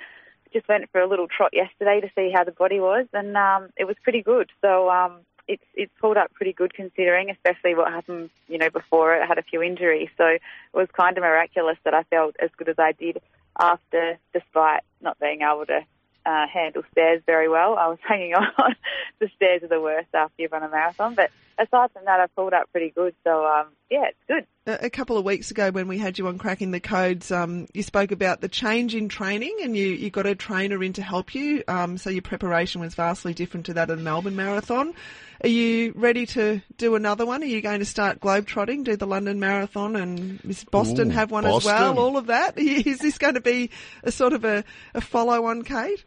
[0.52, 3.70] just went for a little trot yesterday to see how the body was, and um,
[3.76, 4.50] it was pretty good.
[4.60, 9.14] So um, it's it's pulled up pretty good considering, especially what happened, you know, before
[9.14, 10.08] it had a few injuries.
[10.16, 10.40] So it
[10.72, 13.20] was kind of miraculous that I felt as good as I did
[13.58, 15.84] after, despite not being able to
[16.30, 17.76] uh, handle stairs very well.
[17.76, 18.76] I was hanging on.
[19.18, 22.26] the stairs are the worst after you've run a marathon, but aside from that, I
[22.28, 23.14] pulled up pretty good.
[23.24, 24.46] So um, yeah, it's good.
[24.66, 27.82] A couple of weeks ago, when we had you on cracking the codes, um, you
[27.82, 31.34] spoke about the change in training, and you, you got a trainer in to help
[31.34, 31.64] you.
[31.66, 34.94] Um, so your preparation was vastly different to that of the Melbourne Marathon.
[35.42, 37.42] Are you ready to do another one?
[37.42, 41.30] Are you going to start globetrotting, do the London Marathon, and is Boston Ooh, have
[41.30, 41.72] one Boston.
[41.72, 41.98] as well?
[41.98, 42.58] All of that.
[42.58, 43.70] Is this going to be
[44.04, 44.64] a sort of a,
[44.94, 46.04] a follow-on, Kate?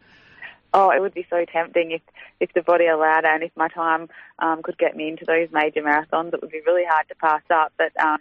[0.74, 2.02] Oh, it would be so tempting if
[2.40, 4.10] if the body allowed and if my time
[4.40, 6.34] um, could get me into those major marathons.
[6.34, 8.18] It would be really hard to pass up, but um,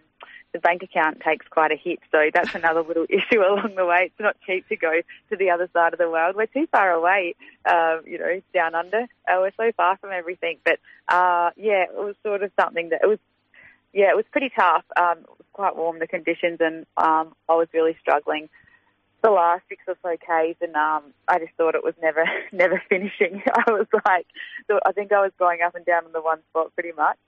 [0.53, 4.05] the bank account takes quite a hit, so that's another little issue along the way.
[4.07, 6.37] It's not cheap to go to the other side of the world.
[6.37, 7.35] We're too far away,
[7.69, 9.03] um, you know, down under.
[9.27, 13.01] Uh, we're so far from everything, but uh, yeah, it was sort of something that
[13.03, 13.19] it was
[13.95, 14.85] yeah, it was pretty tough.
[14.97, 18.49] Um, it was quite warm the conditions, and um, I was really struggling
[19.23, 22.83] the last six or so k's, and um, I just thought it was never never
[22.89, 23.43] finishing.
[23.67, 24.27] I was like,
[24.85, 27.19] I think I was going up and down in the one spot pretty much.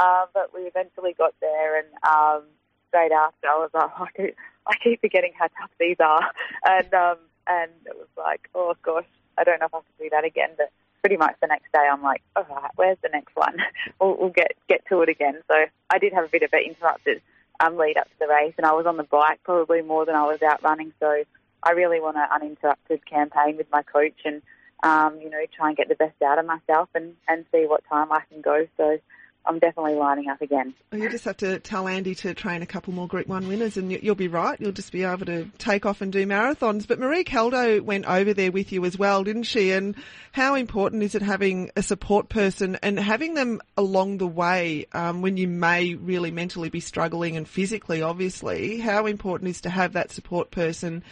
[0.00, 2.44] Um, but we eventually got there, and um,
[2.88, 4.36] straight after, I was like, oh, I, keep,
[4.66, 6.30] I keep forgetting how tough these are,
[6.64, 9.04] and um, and it was like, oh gosh,
[9.36, 10.70] I don't know if I can do that again, but
[11.02, 13.56] pretty much the next day, I'm like, all right, where's the next one?
[14.00, 15.40] we'll, we'll get get to it again.
[15.48, 15.54] So
[15.90, 17.20] I did have a bit of an interrupted
[17.60, 20.14] um, lead up to the race, and I was on the bike probably more than
[20.14, 20.92] I was out running.
[21.00, 21.24] So
[21.62, 24.42] I really want an uninterrupted campaign with my coach, and
[24.82, 27.82] um, you know, try and get the best out of myself, and and see what
[27.88, 28.66] time I can go.
[28.76, 28.98] So
[29.44, 30.74] I'm definitely lining up again.
[30.90, 33.76] Well, you just have to tell Andy to train a couple more Group 1 winners
[33.76, 34.60] and you'll be right.
[34.60, 36.86] You'll just be able to take off and do marathons.
[36.86, 39.72] But Marie Caldo went over there with you as well, didn't she?
[39.72, 39.96] And
[40.30, 45.22] how important is it having a support person and having them along the way um,
[45.22, 48.78] when you may really mentally be struggling and physically, obviously?
[48.78, 51.02] How important is to have that support person,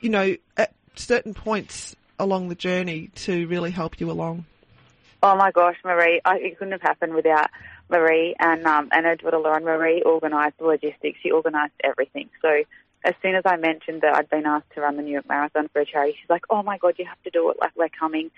[0.00, 4.44] you know, at certain points along the journey to really help you along?
[5.22, 6.20] Oh my gosh, Marie!
[6.24, 7.50] I, it couldn't have happened without
[7.90, 9.64] Marie and um, and her daughter Lauren.
[9.64, 11.18] Marie organised the logistics.
[11.22, 12.28] She organised everything.
[12.40, 12.62] So
[13.04, 15.68] as soon as I mentioned that I'd been asked to run the New York Marathon
[15.72, 17.56] for a charity, she's like, "Oh my God, you have to do it!
[17.60, 18.30] Like we're coming."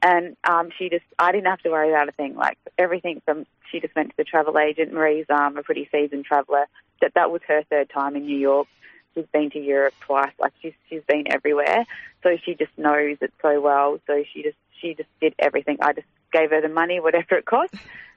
[0.00, 2.34] And um, she just, I didn't have to worry about a thing.
[2.34, 4.92] Like everything from, she just went to the travel agent.
[4.92, 6.64] Marie's um, a pretty seasoned traveller.
[7.00, 8.68] That that was her third time in New York.
[9.14, 10.32] She's been to Europe twice.
[10.38, 11.84] Like she's she's been everywhere.
[12.22, 13.98] So she just knows it so well.
[14.06, 15.78] So she just she just did everything.
[15.80, 17.74] I just gave her the money, whatever it cost,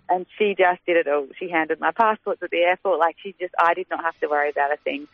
[0.09, 1.27] and she just did it all.
[1.37, 2.99] She handed my passports at the airport.
[2.99, 5.07] Like she just, I did not have to worry about a thing.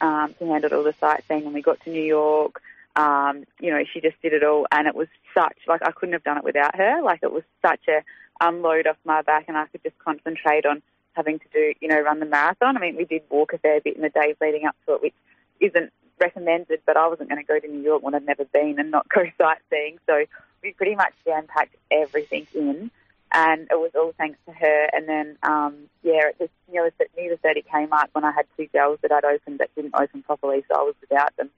[0.00, 2.60] Um, she handled all the sightseeing when we got to New York.
[2.96, 6.14] Um, you know, she just did it all, and it was such like I couldn't
[6.14, 7.02] have done it without her.
[7.02, 8.02] Like it was such a
[8.40, 10.82] unload off my back, and I could just concentrate on
[11.16, 12.76] having to do, you know, run the marathon.
[12.76, 15.02] I mean, we did walk a fair bit in the days leading up to it,
[15.02, 15.14] which
[15.60, 18.78] isn't recommended, but I wasn't going to go to New York when I'd never been
[18.78, 19.98] and not go sightseeing.
[20.06, 20.24] So
[20.62, 22.90] we pretty much jam packed everything in,
[23.32, 24.88] and it was all thanks to her.
[24.92, 28.46] And then, um, yeah, it just near the, near the 30k mark when I had
[28.56, 31.50] two gels that I'd opened that didn't open properly, so I was without them.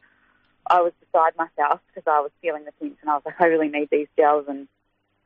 [0.70, 3.46] I was beside myself because I was feeling the pinch, and I was like, I
[3.46, 4.46] really need these gels.
[4.48, 4.68] And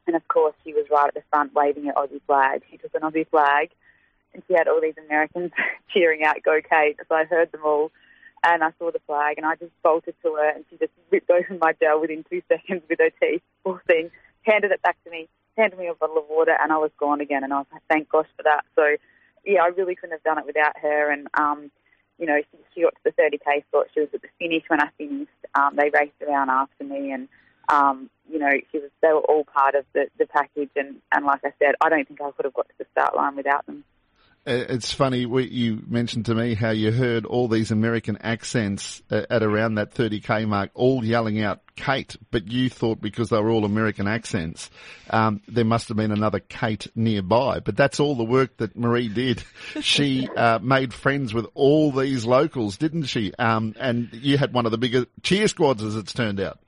[0.06, 2.62] and of course, she was right at the front waving an Aussie flag.
[2.70, 3.70] She took an Aussie flag,
[4.34, 5.52] and she had all these Americans
[5.92, 7.90] cheering out, "Go Kate!" So I heard them all
[8.44, 11.30] and I saw the flag and I just bolted to her and she just ripped
[11.30, 14.10] open my gel within two seconds with her teeth, poor thing,
[14.42, 17.20] handed it back to me, handed me a bottle of water and I was gone
[17.20, 18.64] again and I was like, thank gosh for that.
[18.74, 18.96] So
[19.44, 21.70] yeah, I really couldn't have done it without her and, um,
[22.18, 23.86] you know, she, she got to the 30k spot.
[23.94, 25.30] She was at the finish when I finished.
[25.54, 27.28] Um, they raced around after me and,
[27.68, 31.24] um, you know, she was, they were all part of the, the package and, and
[31.26, 33.66] like I said, I don't think I could have got to the start line without
[33.66, 33.84] them.
[34.44, 39.76] It's funny, you mentioned to me how you heard all these American accents at around
[39.76, 44.08] that 30k mark, all yelling out Kate, but you thought because they were all American
[44.08, 44.68] accents,
[45.10, 47.60] um, there must have been another Kate nearby.
[47.60, 49.44] But that's all the work that Marie did.
[49.80, 53.32] She uh, made friends with all these locals, didn't she?
[53.38, 56.58] Um, and you had one of the bigger cheer squads, as it's turned out.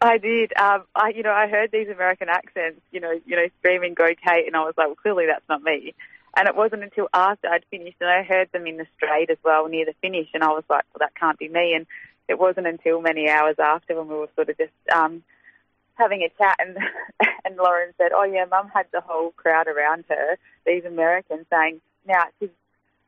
[0.00, 0.52] I did.
[0.56, 4.06] Um, I, you know, I heard these American accents, you know, you know, screaming "Go
[4.06, 5.94] Kate," and I was like, well, clearly that's not me.
[6.36, 9.38] And it wasn't until after I'd finished, and I heard them in the straight as
[9.44, 11.74] well near the finish, and I was like, well, that can't be me.
[11.74, 11.86] And
[12.28, 15.22] it wasn't until many hours after when we were sort of just um,
[15.94, 16.76] having a chat, and
[17.44, 21.80] and Lauren said, oh yeah, Mum had the whole crowd around her, these Americans, saying,
[22.06, 22.50] now she's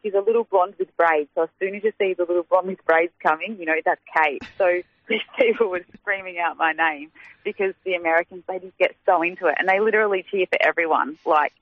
[0.02, 1.28] she's a little blonde with braids.
[1.34, 4.00] So as soon as you see the little blonde with braids coming, you know that's
[4.14, 4.42] Kate.
[4.58, 7.12] So these people were screaming out my name
[7.44, 11.16] because the Americans they just get so into it, and they literally cheer for everyone.
[11.24, 11.52] Like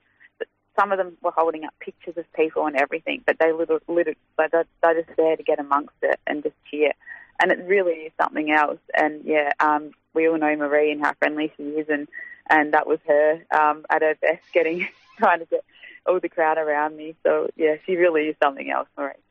[0.78, 4.14] some of them were holding up pictures of people and everything, but they little, little,
[4.36, 6.92] but they're, they're just there to get amongst it and just cheer.
[7.40, 8.78] And it really is something else.
[8.96, 12.08] And yeah, um, we all know Marie and how friendly she is, and
[12.48, 14.86] and that was her um, at her best, getting
[15.18, 15.64] trying to get
[16.06, 17.16] all the crowd around me.
[17.24, 19.23] So yeah, she really is something else, Marie.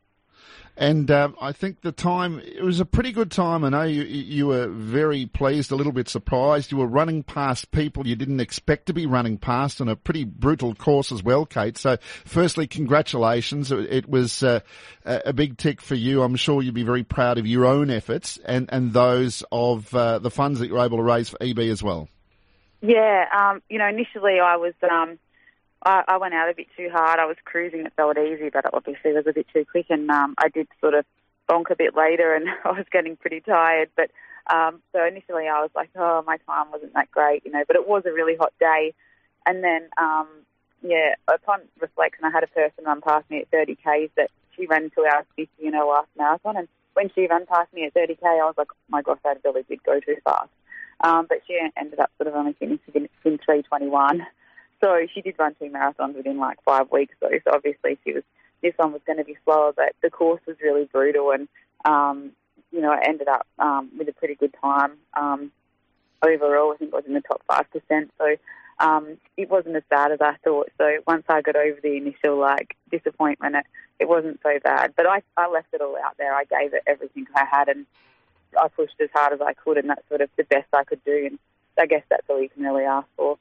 [0.75, 3.63] And um, I think the time it was a pretty good time.
[3.63, 6.71] I know you you were very pleased, a little bit surprised.
[6.71, 10.23] You were running past people you didn't expect to be running past on a pretty
[10.23, 11.77] brutal course as well, Kate.
[11.77, 13.71] So, firstly, congratulations.
[13.71, 14.61] It, it was uh,
[15.05, 16.23] a big tick for you.
[16.23, 20.17] I'm sure you'd be very proud of your own efforts and and those of uh,
[20.17, 22.09] the funds that you're able to raise for EB as well.
[22.81, 24.73] Yeah, um, you know, initially I was.
[24.89, 25.19] Um,
[25.85, 27.19] I, I went out a bit too hard.
[27.19, 30.09] I was cruising, it felt easy, but it obviously was a bit too quick, and
[30.09, 31.05] um, I did sort of
[31.49, 33.89] bonk a bit later, and I was getting pretty tired.
[33.95, 34.11] But
[34.53, 37.63] um, so initially, I was like, oh, my time wasn't that great, you know.
[37.67, 38.93] But it was a really hot day,
[39.45, 40.27] and then um,
[40.81, 44.67] yeah, upon reflection, I had a person run past me at 30 k's that she
[44.67, 47.93] ran two hours 50 in her last marathon, and when she ran past me at
[47.93, 50.49] 30k, I was like, oh my gosh, that really did go too fast.
[51.01, 54.25] Um, but she ended up sort of only finishing in, in 321.
[54.83, 57.39] So she did run two marathons within like five weeks though.
[57.45, 58.23] So obviously she was
[58.61, 61.47] this one was going to be slower, but the course was really brutal and
[61.85, 62.31] um,
[62.71, 64.93] you know, I ended up um, with a pretty good time.
[65.13, 65.51] Um,
[66.25, 68.09] overall, I think I was in the top 5%.
[68.17, 68.35] So
[68.79, 70.69] um, it wasn't as bad as I thought.
[70.77, 73.65] So once I got over the initial like disappointment, it,
[73.99, 74.93] it wasn't so bad.
[74.97, 76.33] But I, I left it all out there.
[76.33, 77.85] I gave it everything I had and
[78.59, 81.03] I pushed as hard as I could and that's sort of the best I could
[81.05, 81.27] do.
[81.27, 81.39] And
[81.79, 83.37] I guess that's all you can really ask for.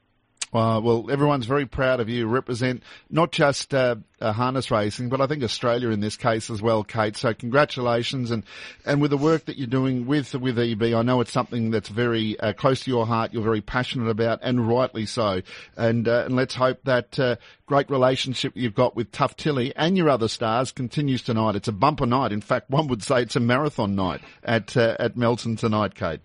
[0.53, 2.27] Uh, well, everyone's very proud of you.
[2.27, 6.61] Represent not just uh, uh, harness racing, but I think Australia in this case as
[6.61, 7.17] well, Kate.
[7.17, 8.43] So congratulations, and
[8.85, 11.89] and with the work that you're doing with with EB, I know it's something that's
[11.89, 13.33] very uh, close to your heart.
[13.33, 15.41] You're very passionate about, and rightly so.
[15.75, 20.09] And uh, and let's hope that great relationship you've got with Tough Tilly and your
[20.09, 21.55] other stars continues tonight.
[21.55, 22.31] It's a bumper night.
[22.31, 26.19] In fact, one would say it's a marathon night at at Melton tonight, Kate.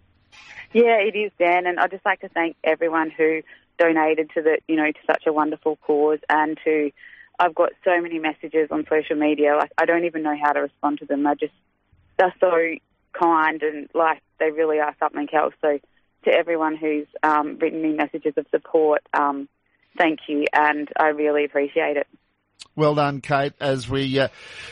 [0.73, 3.41] Yeah, it is, Dan, and I'd just like to thank everyone who
[3.79, 6.91] donated to the, you know, to such a wonderful cause and to,
[7.39, 10.61] I've got so many messages on social media, like I don't even know how to
[10.61, 11.23] respond to them.
[11.23, 11.53] They're just,
[12.19, 12.75] they're so
[13.13, 15.55] kind and like they really are something else.
[15.61, 15.79] So
[16.25, 19.49] to everyone who's um, written me messages of support, um,
[19.97, 22.07] thank you and I really appreciate it.
[22.79, 23.55] Well done, Kate.
[23.59, 24.29] As we uh,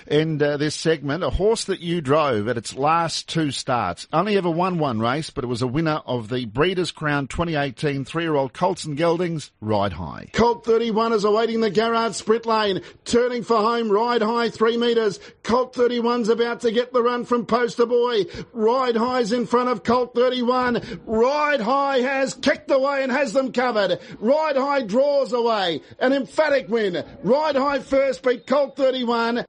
[0.07, 4.37] end uh, this segment, a horse that you drove at its last two starts only
[4.37, 8.53] ever won one race, but it was a winner of the Breeders' Crown 2018 three-year-old
[8.53, 10.31] Colts and Geldings Ride High.
[10.33, 13.91] Colt 31 is awaiting the Garrard sprint lane, turning for home.
[13.91, 15.19] Ride High three metres.
[15.43, 18.27] Colt 31's about to get the run from Poster Boy.
[18.53, 21.01] Ride High's in front of Colt 31.
[21.07, 23.99] Ride High has kicked away and has them covered.
[24.21, 25.83] Ride High draws away.
[25.99, 27.05] An emphatic win.
[27.25, 29.45] Ride High first beat Colt 31.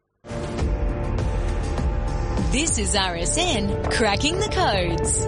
[2.52, 5.28] This is RSN Cracking the Codes.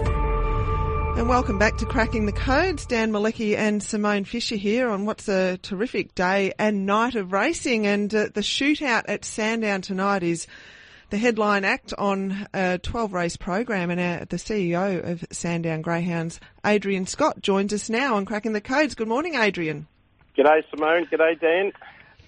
[1.18, 2.86] And welcome back to Cracking the Codes.
[2.86, 7.86] Dan Malecki and Simone Fisher here on what's a terrific day and night of racing.
[7.86, 10.46] And uh, the shootout at Sandown tonight is
[11.10, 13.90] the headline act on a 12 race program.
[13.90, 18.60] And uh, the CEO of Sandown Greyhounds, Adrian Scott, joins us now on Cracking the
[18.60, 18.94] Codes.
[18.94, 19.86] Good morning, Adrian.
[20.38, 21.06] G'day, Simone.
[21.06, 21.72] G'day, Dan.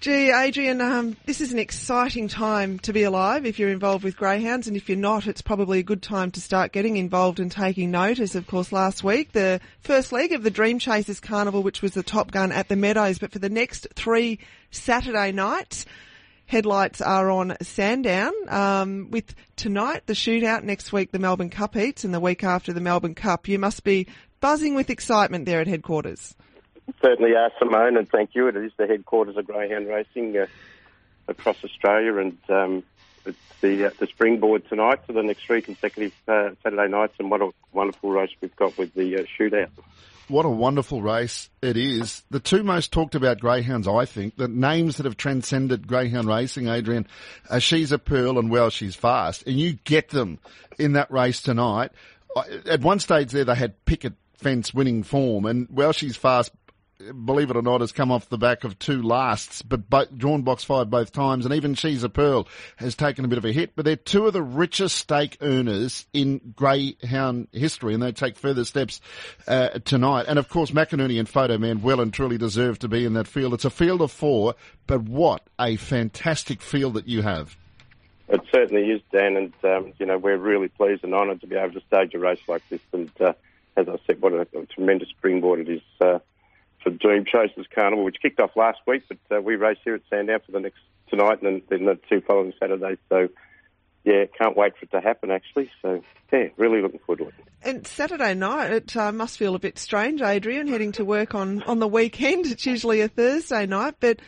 [0.03, 4.17] Gee, Adrian, um, this is an exciting time to be alive if you're involved with
[4.17, 7.49] greyhounds, and if you're not, it's probably a good time to start getting involved and
[7.49, 8.35] taking notice.
[8.35, 12.03] Of course, last week, the first leg of the Dream Chasers Carnival, which was the
[12.03, 14.39] Top Gun at the Meadows, but for the next three
[14.71, 15.85] Saturday nights,
[16.47, 22.03] headlights are on Sandown, um, with tonight the shootout, next week the Melbourne Cup heats,
[22.03, 23.47] and the week after the Melbourne Cup.
[23.47, 24.07] You must be
[24.41, 26.35] buzzing with excitement there at headquarters.
[27.01, 28.47] Certainly are, Simone, and thank you.
[28.47, 30.47] It is the headquarters of Greyhound Racing uh,
[31.27, 32.83] across Australia, and um,
[33.25, 37.31] it's the uh, the springboard tonight to the next three consecutive uh, Saturday nights, and
[37.31, 39.69] what a wonderful race we've got with the uh, shootout.
[40.29, 42.23] What a wonderful race it is.
[42.29, 46.67] The two most talked about greyhounds, I think, the names that have transcended greyhound racing,
[46.67, 47.07] Adrian,
[47.49, 50.39] are She's a Pearl and Wow She's Fast, and you get them
[50.79, 51.91] in that race tonight.
[52.65, 56.51] At one stage there, they had picket fence winning form, and Wow She's Fast
[56.97, 60.63] believe it or not, has come off the back of two lasts, but drawn box
[60.63, 63.75] five both times, and even She's a Pearl has taken a bit of a hit.
[63.75, 68.65] But they're two of the richest stake earners in greyhound history, and they take further
[68.65, 69.01] steps
[69.47, 70.25] uh, tonight.
[70.27, 73.27] And of course, McInerney and Photo Man well and truly deserve to be in that
[73.27, 73.53] field.
[73.53, 74.55] It's a field of four,
[74.87, 77.55] but what a fantastic field that you have.
[78.29, 81.55] It certainly is, Dan, and um, you know we're really pleased and honoured to be
[81.55, 82.81] able to stage a race like this.
[82.93, 83.33] And uh,
[83.75, 86.19] as I said, what a, a tremendous springboard it is uh,
[86.83, 90.01] for Dream Chasers Carnival, which kicked off last week, but uh, we race here at
[90.09, 92.97] Sandown for the next tonight and then the two following Saturdays.
[93.09, 93.29] So,
[94.03, 95.69] yeah, can't wait for it to happen actually.
[95.81, 97.33] So, yeah, really looking forward to it.
[97.61, 101.63] And Saturday night, it uh, must feel a bit strange, Adrian, heading to work on,
[101.63, 102.47] on the weekend.
[102.47, 104.19] It's usually a Thursday night, but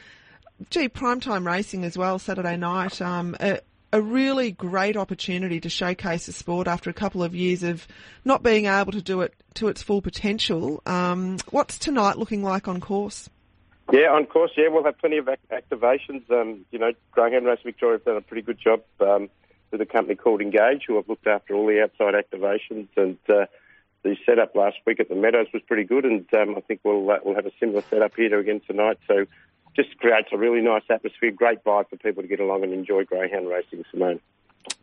[0.70, 3.02] gee, primetime racing as well, Saturday night.
[3.02, 3.58] Um, uh,
[3.95, 7.88] a really great opportunity to showcase the sport after a couple of years of
[8.25, 10.81] not being able to do it to its full potential.
[10.86, 13.29] Um, what's tonight looking like on course?
[13.93, 16.30] Yeah, on course, yeah, we'll have plenty of activations.
[16.30, 19.30] Um, you know, Greyhound Race Victoria have done a pretty good job um,
[19.72, 22.89] with a company called Engage, who have looked after all the outside activations.
[22.97, 23.45] And uh,
[24.03, 27.09] the setup last week at the Meadows was pretty good, and um, I think we'll
[27.09, 28.97] uh, we'll have a similar setup here again tonight.
[29.07, 29.26] So
[29.76, 33.03] just creates a really nice atmosphere, great vibe for people to get along and enjoy
[33.03, 34.19] greyhound racing, Simone.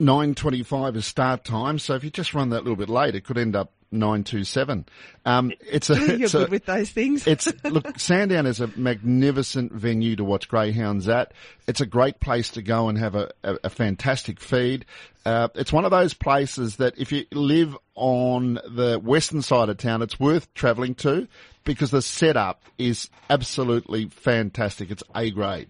[0.01, 3.25] 9.25 is start time, so if you just run that a little bit late, it
[3.25, 4.87] could end up 927.
[5.25, 7.27] Um, it's a, You're it's good a, with those things.
[7.27, 11.33] it's look, Sandown is a magnificent venue to watch greyhounds at.
[11.67, 14.85] It's a great place to go and have a, a, a fantastic feed.
[15.25, 19.77] Uh, it's one of those places that if you live on the western side of
[19.77, 21.29] town, it's worth travelling to
[21.65, 24.91] because the setup is absolutely fantastic.
[24.91, 25.69] It's A grade.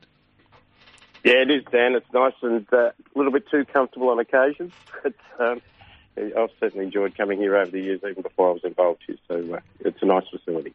[1.24, 1.94] Yeah, it is, Dan.
[1.94, 4.72] It's nice and uh, a little bit too comfortable on occasion.
[5.02, 5.60] But um,
[6.16, 9.16] I've certainly enjoyed coming here over the years, even before I was involved here.
[9.28, 10.74] So uh, it's a nice facility.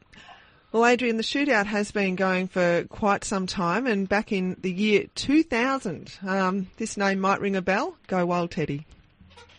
[0.72, 4.72] Well, Adrian, the shootout has been going for quite some time, and back in the
[4.72, 7.96] year 2000, um, this name might ring a bell.
[8.08, 8.86] Go Wild Teddy.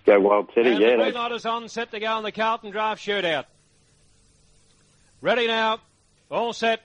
[0.04, 0.90] Go Wild Teddy, and yeah.
[0.90, 3.44] the green that's- light is on, set to go in the Carlton Draft shootout.
[5.20, 5.78] Ready now,
[6.30, 6.82] all set.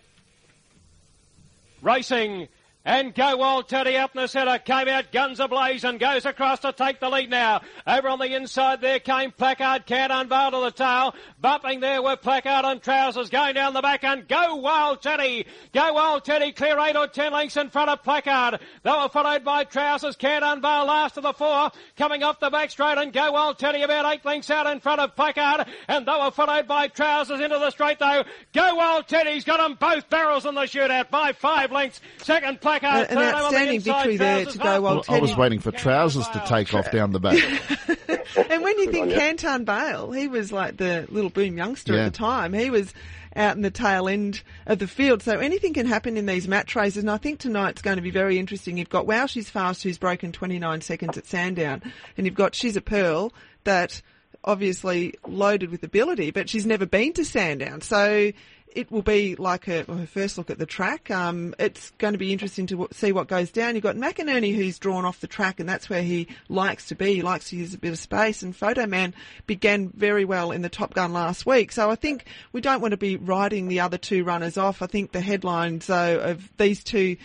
[1.81, 2.47] Racing.
[2.85, 6.59] And Go Wild Teddy up in the centre, came out guns ablaze and goes across
[6.59, 7.61] to take the lead now.
[7.87, 11.15] Over on the inside there came Placard, can't unveil to the tail.
[11.39, 15.45] Bumping there with Placard and trousers, going down the back and Go Wild Teddy.
[15.73, 18.59] Go Wild Teddy, clear eight or ten lengths in front of Placard.
[18.83, 21.71] They were followed by trousers, can't unveil last of the four.
[21.97, 24.99] Coming off the back straight and Go Wild Teddy about eight lengths out in front
[24.99, 25.67] of Placard.
[25.87, 28.25] And they were followed by trousers into the straight though.
[28.53, 32.01] Go Wild Teddy's got them both barrels in the shootout by five lengths.
[32.17, 32.72] Second Placard.
[32.81, 35.59] An third over on the outstanding victory there to go Wild Well, I was waiting
[35.59, 37.37] for trousers to take off down the back.
[38.49, 39.13] And when you think.
[39.13, 42.05] Canton Bale, he was like the little boom youngster Yeah.
[42.05, 42.53] at the time.
[42.53, 42.91] He was
[43.35, 45.21] out in the tail end of the field.
[45.21, 47.03] So anything can happen in these match races.
[47.03, 48.77] And I think tonight's going to be very interesting.
[48.77, 51.81] You've got Wow She's Fast, who's broken 29 seconds at Sandown.
[52.17, 53.33] And you've got She's a Pearl,
[53.65, 54.01] that
[54.43, 57.81] obviously loaded with ability, but she's never been to Sandown.
[57.81, 58.31] So
[58.75, 61.09] it will be like her, her first look at the track.
[61.11, 63.75] Um, it's going to be interesting to see what goes down.
[63.75, 67.15] You've got McInerney who's drawn off the track and that's where he likes to be.
[67.15, 69.13] He likes to use a bit of space and Photo Man
[69.47, 71.71] began very well in the Top Gun last week.
[71.71, 74.81] So I think we don't want to be riding the other two runners off.
[74.81, 77.17] I think the headlines though of these two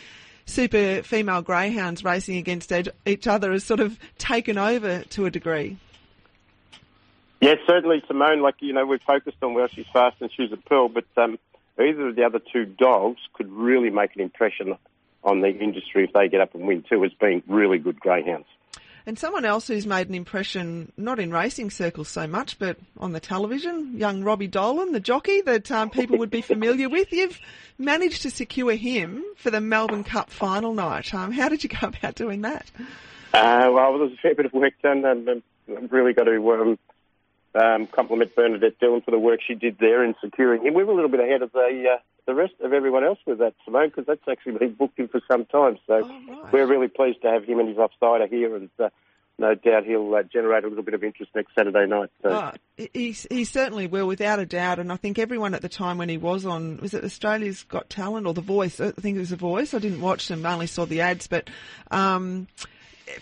[0.46, 2.72] super female greyhounds racing against
[3.06, 5.76] each other has sort of taken over to a degree.
[7.40, 8.42] Yeah, certainly, Simone.
[8.42, 11.38] Like you know, we've focused on Wow She's Fast and she's a pearl, but um,
[11.78, 14.76] either of the other two dogs could really make an impression
[15.22, 18.46] on the industry if they get up and win too, as being really good greyhounds.
[19.06, 23.12] And someone else who's made an impression, not in racing circles so much, but on
[23.12, 27.10] the television, young Robbie Dolan, the jockey that um, people would be familiar with.
[27.10, 27.40] You've
[27.78, 31.14] managed to secure him for the Melbourne Cup final night.
[31.14, 32.70] Um, how did you go about doing that?
[33.32, 35.42] Uh, well, there's a fair bit of work done, and um,
[35.74, 36.78] I've really got to um,
[37.54, 40.74] um, compliment Bernadette Dillon for the work she did there in securing him.
[40.74, 43.38] We were a little bit ahead of the uh, the rest of everyone else with
[43.38, 45.78] that, Simone, because that's actually been booked in for some time.
[45.86, 46.08] So
[46.52, 48.90] we're really pleased to have him and his offsider here, and uh,
[49.38, 52.10] no doubt he'll uh, generate a little bit of interest next Saturday night.
[52.22, 52.28] So.
[52.28, 52.52] Oh,
[52.92, 54.78] he, he certainly will, without a doubt.
[54.78, 57.88] And I think everyone at the time when he was on, was it Australia's Got
[57.88, 58.78] Talent or The Voice?
[58.80, 59.72] I think it was The Voice.
[59.72, 61.48] I didn't watch them, I only saw the ads, but,
[61.90, 62.48] um,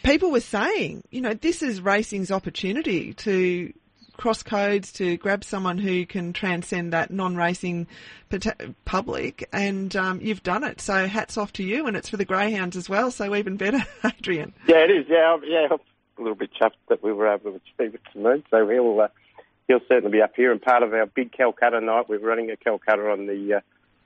[0.03, 3.73] people were saying, you know, this is racing's opportunity to
[4.17, 7.87] cross codes, to grab someone who can transcend that non-racing
[8.85, 10.81] public, and um, you've done it.
[10.81, 13.11] So hats off to you, and it's for the greyhounds as well.
[13.11, 14.53] So even better, Adrian.
[14.67, 15.07] Yeah, it is.
[15.09, 15.69] Yeah, I'm- yeah.
[15.71, 15.79] I'm
[16.19, 18.01] a little bit chuffed that we were able to achieve it.
[18.51, 19.09] So he'll uh,
[19.69, 20.51] he'll certainly be up here.
[20.51, 23.61] And part of our big Calcutta night, we're running a Calcutta on the uh,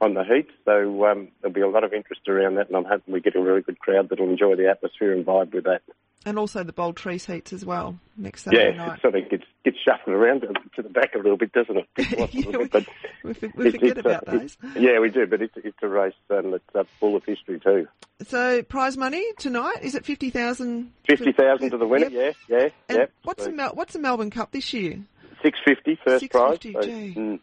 [0.04, 0.48] on the heat.
[0.64, 3.36] So um, there'll be a lot of interest around that, and I'm hoping we get
[3.36, 5.82] a really good crowd that'll enjoy the atmosphere and vibe with that.
[6.26, 8.98] And also the Bold Trease heats as well next Saturday yeah, night.
[8.98, 11.78] it sort of gets gets shuffled around to, to the back a little bit, doesn't
[11.78, 11.88] it?
[11.96, 12.86] Gets lost a but
[13.22, 14.58] We, we forget it's a- about those.
[14.76, 17.88] yeah, we do, but it's it's a race and it's uh, full of history too.
[18.26, 20.92] So prize money tonight is it fifty thousand?
[21.08, 22.08] Fifty thousand to the winner.
[22.10, 22.36] Yep.
[22.48, 23.04] Yeah, yeah, And yeah.
[23.24, 24.98] what's the Mel- what's the Melbourne Cup this year?
[25.42, 26.58] Six fifty first prize.
[26.60, 27.14] 650, So, gee.
[27.18, 27.40] mm.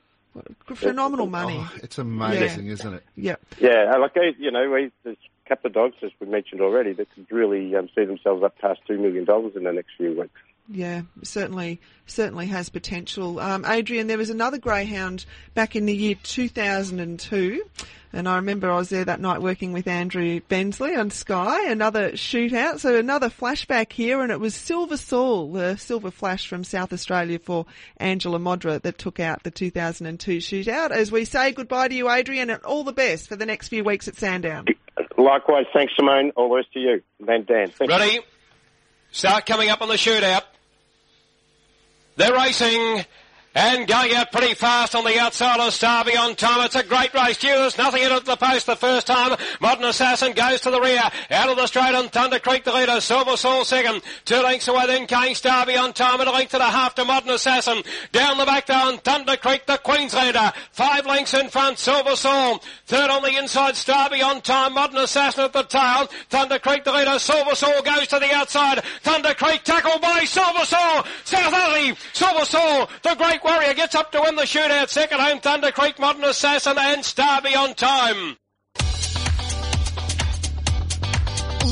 [0.75, 1.57] Phenomenal money.
[1.59, 3.03] Oh, it's amazing, isn't it?
[3.15, 3.41] Yep.
[3.59, 6.93] Yeah, uh, like you know, we, there's a couple of dogs, as we mentioned already,
[6.93, 10.19] that could really um, see themselves up past two million dollars in the next few
[10.19, 10.39] weeks.
[10.69, 13.39] Yeah, certainly, certainly has potential.
[13.39, 17.63] Um, Adrian, there was another greyhound back in the year 2002,
[18.11, 21.69] and I remember I was there that night working with Andrew Bensley on Sky.
[21.69, 26.65] Another shootout, so another flashback here, and it was Silver Saul, the silver flash from
[26.65, 30.91] South Australia for Angela Modra that took out the 2002 shootout.
[30.91, 33.85] As we say goodbye to you, Adrian, and all the best for the next few
[33.85, 34.65] weeks at Sandown.
[35.17, 36.31] Likewise, thanks, Simone.
[36.35, 37.03] All the best to you.
[37.27, 37.97] And Dan, thank you.
[37.97, 38.19] Ready?
[39.11, 40.43] Start coming up on the shootout.
[42.15, 43.05] They're racing.
[43.57, 46.63] And going out pretty fast on the outside of Starby on time.
[46.63, 47.39] It's a great race.
[47.39, 49.35] Due, nothing in it at the post the first time.
[49.59, 51.01] Modern Assassin goes to the rear.
[51.31, 53.01] Out of the straight on Thunder Creek the leader.
[53.01, 54.03] Silver Soul second.
[54.25, 57.05] Two lengths away then Kane Starby on time and a length and a half to
[57.05, 57.81] Modern Assassin.
[58.11, 60.53] Down the back down Thunder Creek the Queenslander.
[60.71, 62.61] Five lengths in front Silver Soul.
[62.85, 64.75] Third on the inside Starby on time.
[64.75, 66.05] Modern Assassin at the tail.
[66.29, 67.17] Thunder Creek the leader.
[67.17, 68.83] Silver Soul goes to the outside.
[69.01, 71.03] Thunder Creek tackled by Silver Soul.
[71.23, 71.95] South Alley.
[72.13, 72.87] Silver Soul.
[73.01, 74.89] The Great Warrior gets up to win the shootout.
[74.89, 78.35] Second home Thunder Creek Modern Assassin and Starby on time.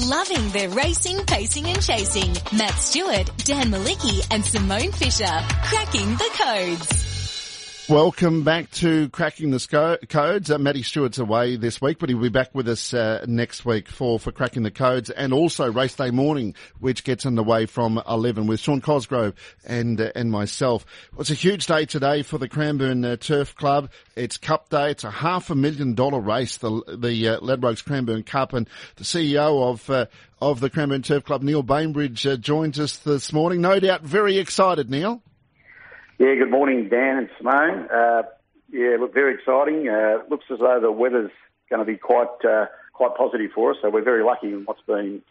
[0.08, 2.32] Loving their racing, pacing and chasing.
[2.58, 5.26] Matt Stewart, Dan Malecki and Simone Fisher.
[5.66, 7.05] Cracking the codes.
[7.88, 10.50] Welcome back to Cracking the Sco- Codes.
[10.50, 13.90] Uh, Matty Stewart's away this week, but he'll be back with us uh, next week
[13.90, 18.48] for, for Cracking the Codes and also Race Day Morning, which gets underway from 11
[18.48, 20.84] with Sean Cosgrove and uh, and myself.
[21.14, 23.92] Well, it's a huge day today for the Cranbourne uh, Turf Club.
[24.16, 24.90] It's Cup Day.
[24.90, 29.04] It's a half a million dollar race, the the uh, Ladbrokes Cranbourne Cup, and the
[29.04, 30.08] CEO of uh,
[30.42, 33.62] of the Cranbourne Turf Club, Neil Bainbridge, uh, joins us this morning.
[33.62, 35.22] No doubt very excited, Neil.
[36.18, 37.90] Yeah, good morning, Dan and Simone.
[37.90, 38.24] Uh,
[38.72, 39.90] yeah, look, very exciting.
[39.90, 41.32] Uh, looks as though the weather's
[41.70, 43.78] going to be quite uh, quite positive for us.
[43.82, 45.22] So we're very lucky in what's been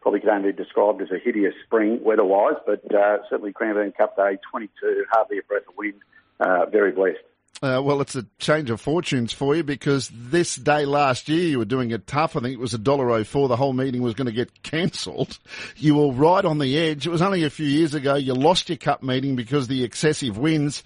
[0.00, 4.16] probably can only be described as a hideous spring weather-wise, but uh, certainly Cranbourne Cup
[4.16, 6.00] Day 22, hardly a breath of wind.
[6.40, 7.22] Uh, very blessed.
[7.62, 11.58] Uh, well, it's a change of fortunes for you because this day last year you
[11.60, 12.34] were doing it tough.
[12.34, 13.46] I think it was a dollar oh four.
[13.46, 15.38] The whole meeting was going to get cancelled.
[15.76, 17.06] You were right on the edge.
[17.06, 18.16] It was only a few years ago.
[18.16, 20.82] You lost your cup meeting because the excessive winds.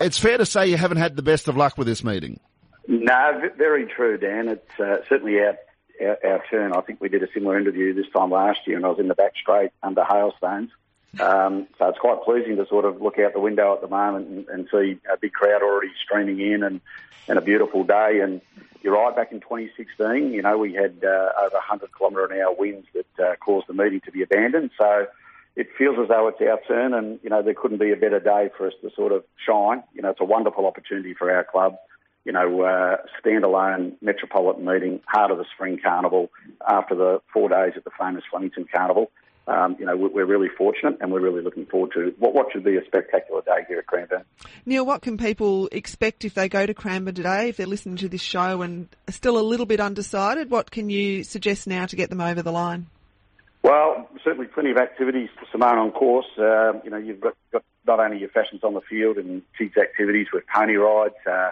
[0.00, 2.40] It's fair to say you haven't had the best of luck with this meeting.
[2.86, 4.48] No, very true, Dan.
[4.48, 5.56] It's uh, certainly our,
[6.02, 6.74] our, our turn.
[6.74, 9.08] I think we did a similar interview this time last year, and I was in
[9.08, 10.70] the back straight under hailstones.
[11.20, 14.28] Um, so it's quite pleasing to sort of look out the window at the moment
[14.28, 16.80] and, and see a big crowd already streaming in and,
[17.28, 18.20] and a beautiful day.
[18.22, 18.40] And
[18.82, 22.54] you're right, back in 2016, you know, we had uh, over 100 kilometre an hour
[22.56, 24.70] winds that uh, caused the meeting to be abandoned.
[24.78, 25.06] So
[25.54, 28.20] it feels as though it's our turn, and you know there couldn't be a better
[28.20, 29.82] day for us to sort of shine.
[29.94, 31.76] You know, it's a wonderful opportunity for our club.
[32.24, 36.30] You know, uh, standalone metropolitan meeting, heart of the spring carnival,
[36.66, 39.10] after the four days at the famous Flemington Carnival.
[39.48, 42.52] Um, you know, we're, we're really fortunate, and we're really looking forward to what, what
[42.52, 44.24] should be a spectacular day here at Cranbourne.
[44.64, 48.08] Neil, what can people expect if they go to Cranbourne today, if they're listening to
[48.08, 50.50] this show and are still a little bit undecided?
[50.50, 52.86] What can you suggest now to get them over the line?
[53.64, 56.26] Well, certainly plenty of activities, for Simone, on course.
[56.38, 59.76] Uh, you know, you've got, got not only your fashions on the field and kids'
[59.76, 61.14] activities with pony rides.
[61.28, 61.50] Uh,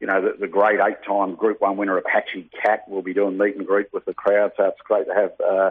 [0.00, 3.56] you know, the, the great eight-time Group One winner Apache Cat will be doing meet
[3.56, 5.70] and greet with the crowd, so it's great to have uh,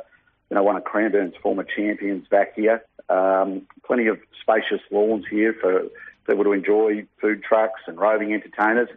[0.52, 2.84] you know one of Cranbourne's former champions back here.
[3.10, 5.84] Um, plenty of spacious lawns here for
[6.28, 8.90] people to enjoy food trucks and roving entertainers,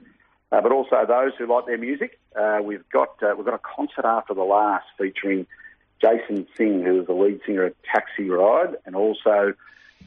[0.51, 2.19] uh, but also those who like their music.
[2.35, 5.47] Uh, we've got uh, we've got a concert after the last featuring
[6.01, 9.55] Jason Singh, who is the lead singer of Taxi Ride, and also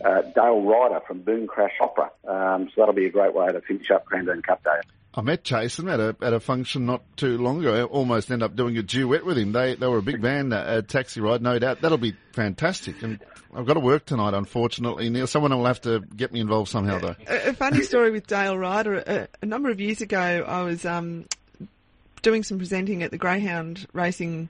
[0.03, 2.11] uh, Dale Ryder from Boom Crash Opera.
[2.27, 4.81] Um, so that'll be a great way to finish up Cranbourne Cup Day.
[5.13, 7.73] I met Jason at a at a function not too long ago.
[7.75, 9.51] I almost ended up doing a duet with him.
[9.51, 11.81] They they were a big band at Taxi Ride, no doubt.
[11.81, 13.01] That'll be fantastic.
[13.01, 13.19] And
[13.55, 15.09] I've got to work tonight, unfortunately.
[15.09, 17.15] Neil, someone will have to get me involved somehow, though.
[17.27, 18.95] A, a funny story with Dale Ryder.
[18.95, 21.25] A, a number of years ago, I was um,
[22.21, 24.49] doing some presenting at the Greyhound Racing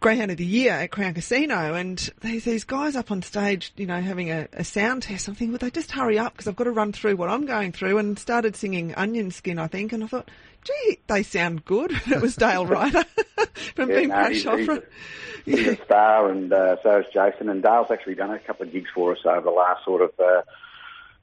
[0.00, 3.86] Greyhound of the Year at Crown Casino, and there's these guys up on stage, you
[3.86, 5.26] know, having a, a sound test.
[5.26, 7.46] I'm thinking, would they just hurry up because I've got to run through what I'm
[7.46, 7.98] going through?
[7.98, 10.30] And started singing Onion Skin, I think, and I thought,
[10.64, 11.92] gee, they sound good.
[12.06, 13.04] it was Dale Ryder
[13.74, 14.82] from Yeah, Boom no, he's, he's, a,
[15.44, 17.48] he's a star, and uh, so is Jason.
[17.48, 20.10] And Dale's actually done a couple of gigs for us over the last sort of
[20.20, 20.42] uh,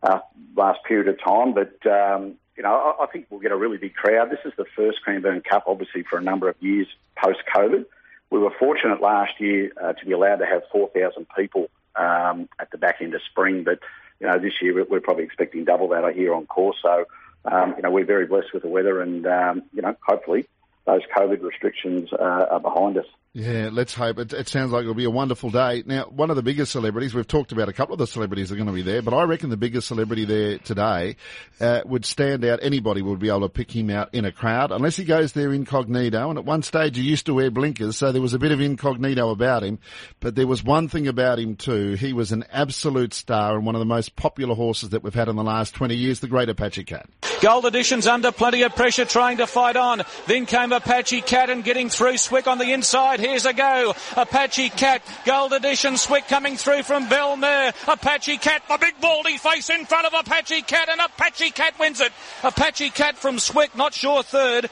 [0.02, 0.20] uh,
[0.56, 1.54] last period of time.
[1.54, 4.32] But um, you know, I, I think we'll get a really big crowd.
[4.32, 7.86] This is the first Cranbourne Cup, obviously, for a number of years post COVID.
[8.34, 12.72] We were fortunate last year uh, to be allowed to have 4,000 people um, at
[12.72, 13.78] the back end of spring, but
[14.20, 16.78] you know this year we're- probably expecting double that here on course.
[16.82, 17.06] So
[17.46, 20.48] um, you know we're very blessed with the weather, and um, you know hopefully
[20.86, 23.06] those COVID restrictions uh, are behind us.
[23.36, 24.20] Yeah, let's hope.
[24.20, 25.82] It, it sounds like it'll be a wonderful day.
[25.88, 28.56] Now, one of the biggest celebrities, we've talked about a couple of the celebrities are
[28.56, 31.16] going to be there, but I reckon the biggest celebrity there today
[31.60, 32.60] uh, would stand out.
[32.62, 35.52] Anybody would be able to pick him out in a crowd, unless he goes there
[35.52, 36.30] incognito.
[36.30, 38.62] And at one stage, he used to wear blinkers, so there was a bit of
[38.62, 39.80] incognito about him.
[40.20, 41.94] But there was one thing about him too.
[41.94, 45.28] He was an absolute star and one of the most popular horses that we've had
[45.28, 47.10] in the last 20 years, the Great Apache Cat.
[47.42, 50.04] Gold Edition's under plenty of pressure trying to fight on.
[50.28, 52.18] Then came Apache Cat and getting through.
[52.18, 53.23] Swick on the inside.
[53.24, 53.94] Here's a go.
[54.18, 57.74] Apache Cat, Gold Edition, Swick coming through from Belmere.
[57.88, 62.02] Apache Cat, the big baldy face in front of Apache Cat, and Apache Cat wins
[62.02, 62.12] it.
[62.44, 64.70] Apache Cat from Swick, not sure third.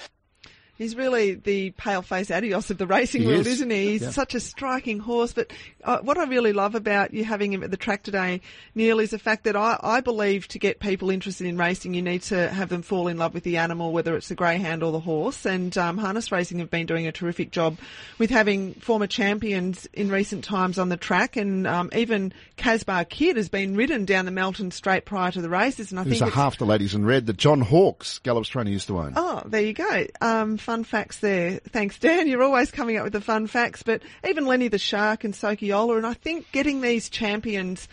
[0.78, 3.48] He's really the pale-face Adios of the racing He world, is.
[3.48, 3.62] is.
[3.62, 3.88] not he?
[3.92, 4.10] He's Yeah.
[4.10, 5.32] such a striking horse.
[5.32, 5.52] But
[5.84, 8.42] uh, what I really love about you having him at the track today,
[8.76, 12.02] Neil, is the fact that I, I believe to get people interested in racing, you
[12.02, 14.92] need to have them fall in love with the animal, whether it's the greyhound or
[14.92, 15.46] the horse.
[15.46, 17.78] And um, harness racing have been doing a terrific job
[18.18, 23.38] with having former champions in recent times on the track, and um, even Kasbah Kid
[23.38, 25.92] has been ridden down the Melton Straight prior to the races.
[25.92, 28.70] And I There's think a half the ladies in red that John Hawkes, Gallop's trainer,
[28.70, 29.14] used to own.
[29.16, 30.08] Oh, there you go.
[30.22, 31.60] Um, fun facts there.
[31.70, 32.28] Thanks, Dan.
[32.28, 33.84] You're always coming up with the fun facts.
[33.84, 35.36] But even Lenny the Shark and
[35.72, 37.88] And I think getting these champions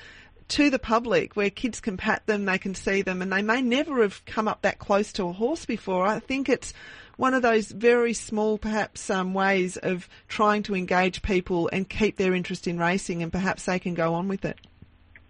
[0.49, 3.61] to the public where kids can pat them, they can see them, and they may
[3.61, 6.05] never have come up that close to a horse before.
[6.05, 6.73] I think it's
[7.17, 12.17] one of those very small, perhaps, um, ways of trying to engage people and keep
[12.17, 14.59] their interest in racing, and perhaps they can go on with it.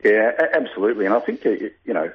[0.04, 1.06] Yeah, absolutely.
[1.06, 1.50] And I think, uh,
[1.84, 2.12] you know,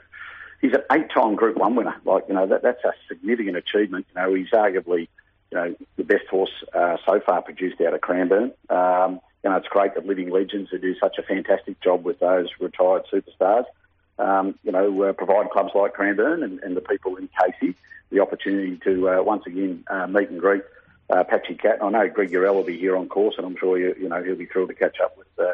[0.62, 1.96] he's an eight-time Group 1 winner.
[2.06, 4.06] Like, you know, that, that's a significant achievement.
[4.16, 5.10] You know, he's arguably,
[5.52, 8.54] you know, the best horse uh, so far produced out of Cranbourne.
[8.70, 12.20] Um, you know, it's great that living legends who do such a fantastic job with
[12.20, 13.66] those retired superstars,
[14.20, 17.76] um, you know, uh, provide clubs like Cranbourne and, and the people in Casey
[18.14, 20.62] the opportunity to uh, once again uh, meet and greet
[21.10, 21.80] uh, Patchy Cat.
[21.82, 24.24] I know Greg Eurell will be here on course, and I'm sure you, you know
[24.24, 25.54] he'll be thrilled to catch up with uh,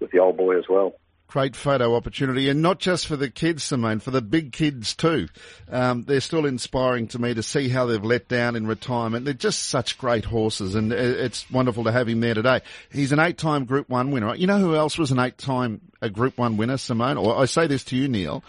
[0.00, 0.94] with the old boy as well.
[1.30, 5.28] Great photo opportunity, and not just for the kids, Simone, for the big kids too.
[5.70, 9.24] Um, they're still inspiring to me to see how they've let down in retirement.
[9.24, 12.62] They're just such great horses, and uh, it's wonderful to have him there today.
[12.90, 14.34] He's an eight-time Group One winner.
[14.34, 17.16] You know who else was an eight-time a Group One winner, Simone?
[17.16, 18.42] Or I say this to you, Neil.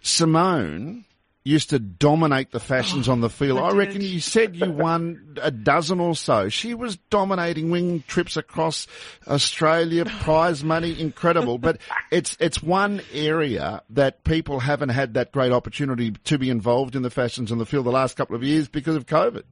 [0.00, 1.04] Simone
[1.44, 3.58] used to dominate the fashions on the field.
[3.58, 6.48] I, reckon you said you won a dozen or so.
[6.48, 8.86] She was dominating wing trips across
[9.28, 11.58] Australia, prize money, incredible.
[11.58, 11.78] But
[12.10, 17.02] it's it's one area that people haven't had that great opportunity to be involved in
[17.02, 19.42] the fashions on the field the last couple of years because of COVID.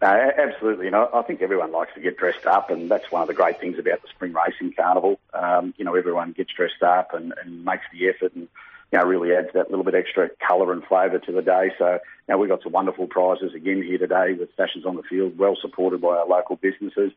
[0.00, 0.84] No, absolutely.
[0.84, 3.34] You know, I think everyone likes to get dressed up, and that's one of the
[3.34, 5.18] great things about the Spring Racing Carnival.
[5.32, 8.48] Um, you know, everyone gets dressed up and, and makes the effort, and
[8.94, 11.72] you know, really adds that little bit extra colour and flavour to the day.
[11.78, 15.02] So, you know, we've got some wonderful prizes again here today with fashions on the
[15.02, 17.10] field, well supported by our local businesses.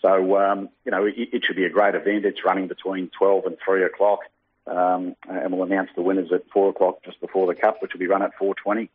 [0.00, 2.24] So, um, you know, it, it should be a great event.
[2.24, 4.20] It's running between 12 and 3 o'clock,
[4.68, 7.98] um, and we'll announce the winners at 4 o'clock just before the Cup, which will
[7.98, 8.88] be run at 4.20.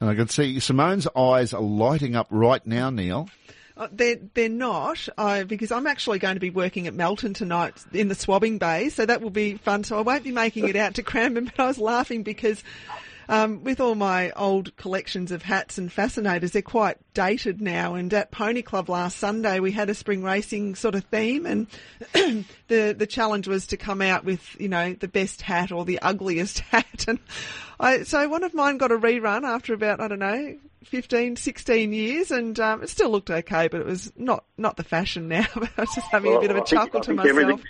[0.00, 3.28] And I can see Simone's eyes are lighting up right now, Neil.
[3.76, 7.74] Uh, they're they're not uh, because I'm actually going to be working at Melton tonight
[7.92, 9.82] in the swabbing bay, so that will be fun.
[9.82, 12.62] So I won't be making it out to Cranbourne, but I was laughing because
[13.28, 17.94] um, with all my old collections of hats and fascinators, they're quite dated now.
[17.94, 21.66] And at Pony Club last Sunday, we had a spring racing sort of theme, and
[22.68, 26.00] the the challenge was to come out with you know the best hat or the
[26.00, 27.06] ugliest hat.
[27.08, 27.18] And
[27.80, 31.92] I, so one of mine got a rerun after about I don't know 15, 16
[31.92, 35.46] years, and um, it still looked okay, but it was not not the fashion now.
[35.54, 37.30] But I was just having a bit of a I think- chuckle I to myself.
[37.30, 37.62] Everything's,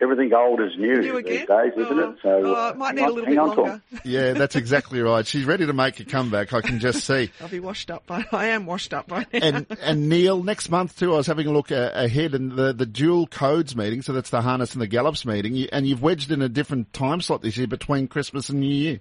[0.00, 2.16] everything old is new, New these days, isn't it?
[2.22, 3.68] So oh, it might you need a little bit on to 'em.
[3.68, 3.82] longer.
[4.04, 5.26] Yeah, that's exactly right.
[5.26, 6.52] She's ready to make a comeback.
[6.52, 7.30] I can just see.
[7.40, 8.24] I'll be washed up by.
[8.32, 9.38] I am washed up by now.
[9.40, 12.72] and and Neil, next month too, I was having a look uh, ahead and the
[12.72, 16.30] the dual codes meeting, so that's the harness and the gallops meeting, and you've wedged
[16.30, 19.00] in a different time slot this year between Christmas and New Year.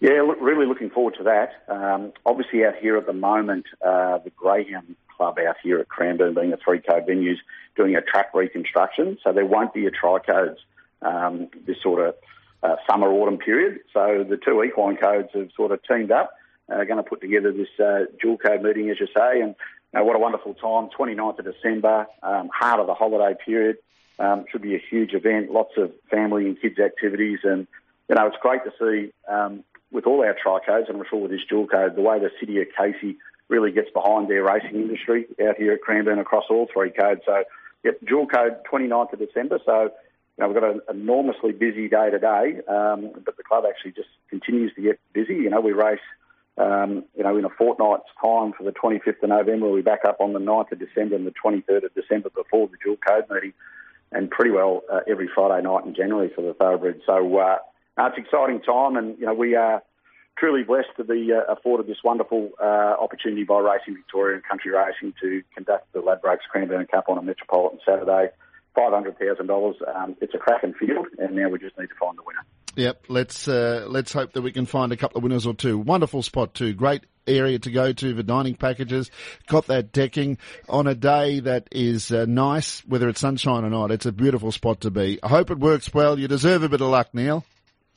[0.00, 1.64] Yeah, look, really looking forward to that.
[1.68, 6.34] Um, obviously, out here at the moment, uh, the Greyhound Club out here at Cranbourne,
[6.34, 7.38] being a three-code venue, is
[7.76, 10.58] doing a track reconstruction, so there won't be a tri-codes
[11.00, 12.14] um, this sort of
[12.62, 13.80] uh, summer autumn period.
[13.94, 16.34] So the two equine codes have sort of teamed up,
[16.70, 19.54] uh, going to put together this uh, dual code meeting, as you say, and
[19.94, 20.90] you know, what a wonderful time!
[20.98, 23.78] 29th of December, um, heart of the holiday period.
[24.18, 27.66] Um, should be a huge event, lots of family and kids activities, and
[28.08, 31.30] you know it's great to see um, with all our tri-codes, and I'm sure with
[31.30, 33.16] this dual code, the way the city of Casey
[33.48, 37.20] really gets behind their racing industry out here at Cranbourne across all three codes.
[37.24, 37.44] So,
[37.84, 39.60] yep, dual code 29th of December.
[39.64, 39.90] So, you
[40.38, 44.74] know, we've got an enormously busy day today, um, but the club actually just continues
[44.74, 45.34] to get busy.
[45.34, 46.00] You know, we race,
[46.58, 49.70] um, you know, in a fortnight's time for the 25th of November.
[49.70, 52.76] We back up on the 9th of December and the 23rd of December before the
[52.84, 53.52] dual code meeting,
[54.10, 57.00] and pretty well uh, every Friday night in January for the thoroughbred.
[57.06, 57.58] So, uh,
[57.96, 59.82] no, it's an exciting time, and you know we are
[60.38, 64.70] truly blessed to be uh, afforded this wonderful uh, opportunity by Racing Victoria and Country
[64.70, 68.28] Racing to conduct the Ladbrokes Cranbourne Cup on a Metropolitan Saturday.
[68.74, 69.76] Five hundred thousand dollars.
[69.94, 72.44] Um, it's a cracking field, and now we just need to find the winner.
[72.76, 75.78] Yep, let's uh, let's hope that we can find a couple of winners or two.
[75.78, 76.74] Wonderful spot too.
[76.74, 79.10] Great area to go to for dining packages.
[79.46, 80.36] Got that decking
[80.68, 83.90] on a day that is uh, nice, whether it's sunshine or not.
[83.90, 85.18] It's a beautiful spot to be.
[85.22, 86.18] I hope it works well.
[86.18, 87.46] You deserve a bit of luck, Neil.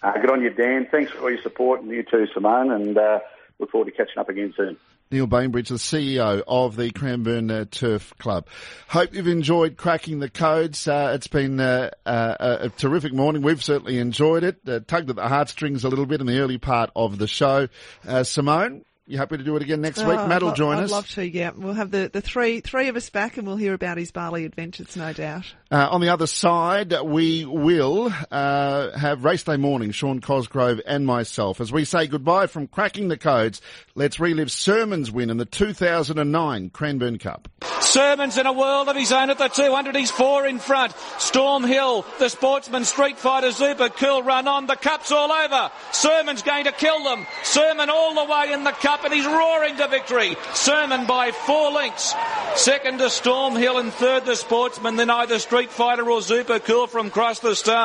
[0.02, 0.88] Uh, good on you, Dan.
[0.90, 3.20] Thanks for all your support, and you too, Simone, and uh,
[3.60, 4.78] look forward to catching up again soon.
[5.12, 8.48] Neil Bainbridge, the CEO of the Cranbourne uh, Turf Club.
[8.88, 10.88] Hope you've enjoyed cracking the codes.
[10.88, 13.42] Uh, it's been uh, uh a terrific morning.
[13.42, 14.60] We've certainly enjoyed it.
[14.68, 17.70] Uh, tugged at the heartstrings a little bit in the early part of the show.
[18.08, 20.20] Uh, Simone, you happy to do it again next week?
[20.20, 20.92] Oh, Matt will join I'd us.
[20.92, 21.52] I'd love to, yeah.
[21.56, 24.46] We'll have the, the three three of us back and we'll hear about his Bali
[24.46, 25.52] adventures, no doubt.
[25.72, 31.06] Uh, on the other side, we will uh, have race day morning, Sean Cosgrove and
[31.08, 31.60] myself.
[31.60, 33.62] As we say goodbye from cracking the codes,
[33.96, 37.48] let's relive Sermon's win in the 2009 Cranbourne Cup.
[37.82, 39.96] Sermon's in a world of his own at the 200.
[39.96, 40.94] He's four in front.
[41.18, 44.68] Storm Hill, the sportsman, Street Fighter, Super Cool run on.
[44.68, 45.72] The cup's all over.
[45.92, 47.26] Sermon's going to kill them.
[47.44, 50.36] Sermon all the way in the cup and he's roaring to victory.
[50.54, 52.14] Sermon by four lengths.
[52.56, 56.88] Second to Storm Hill and third the sportsman, then either Street Fighter or Super Cool
[56.88, 57.80] from across the start.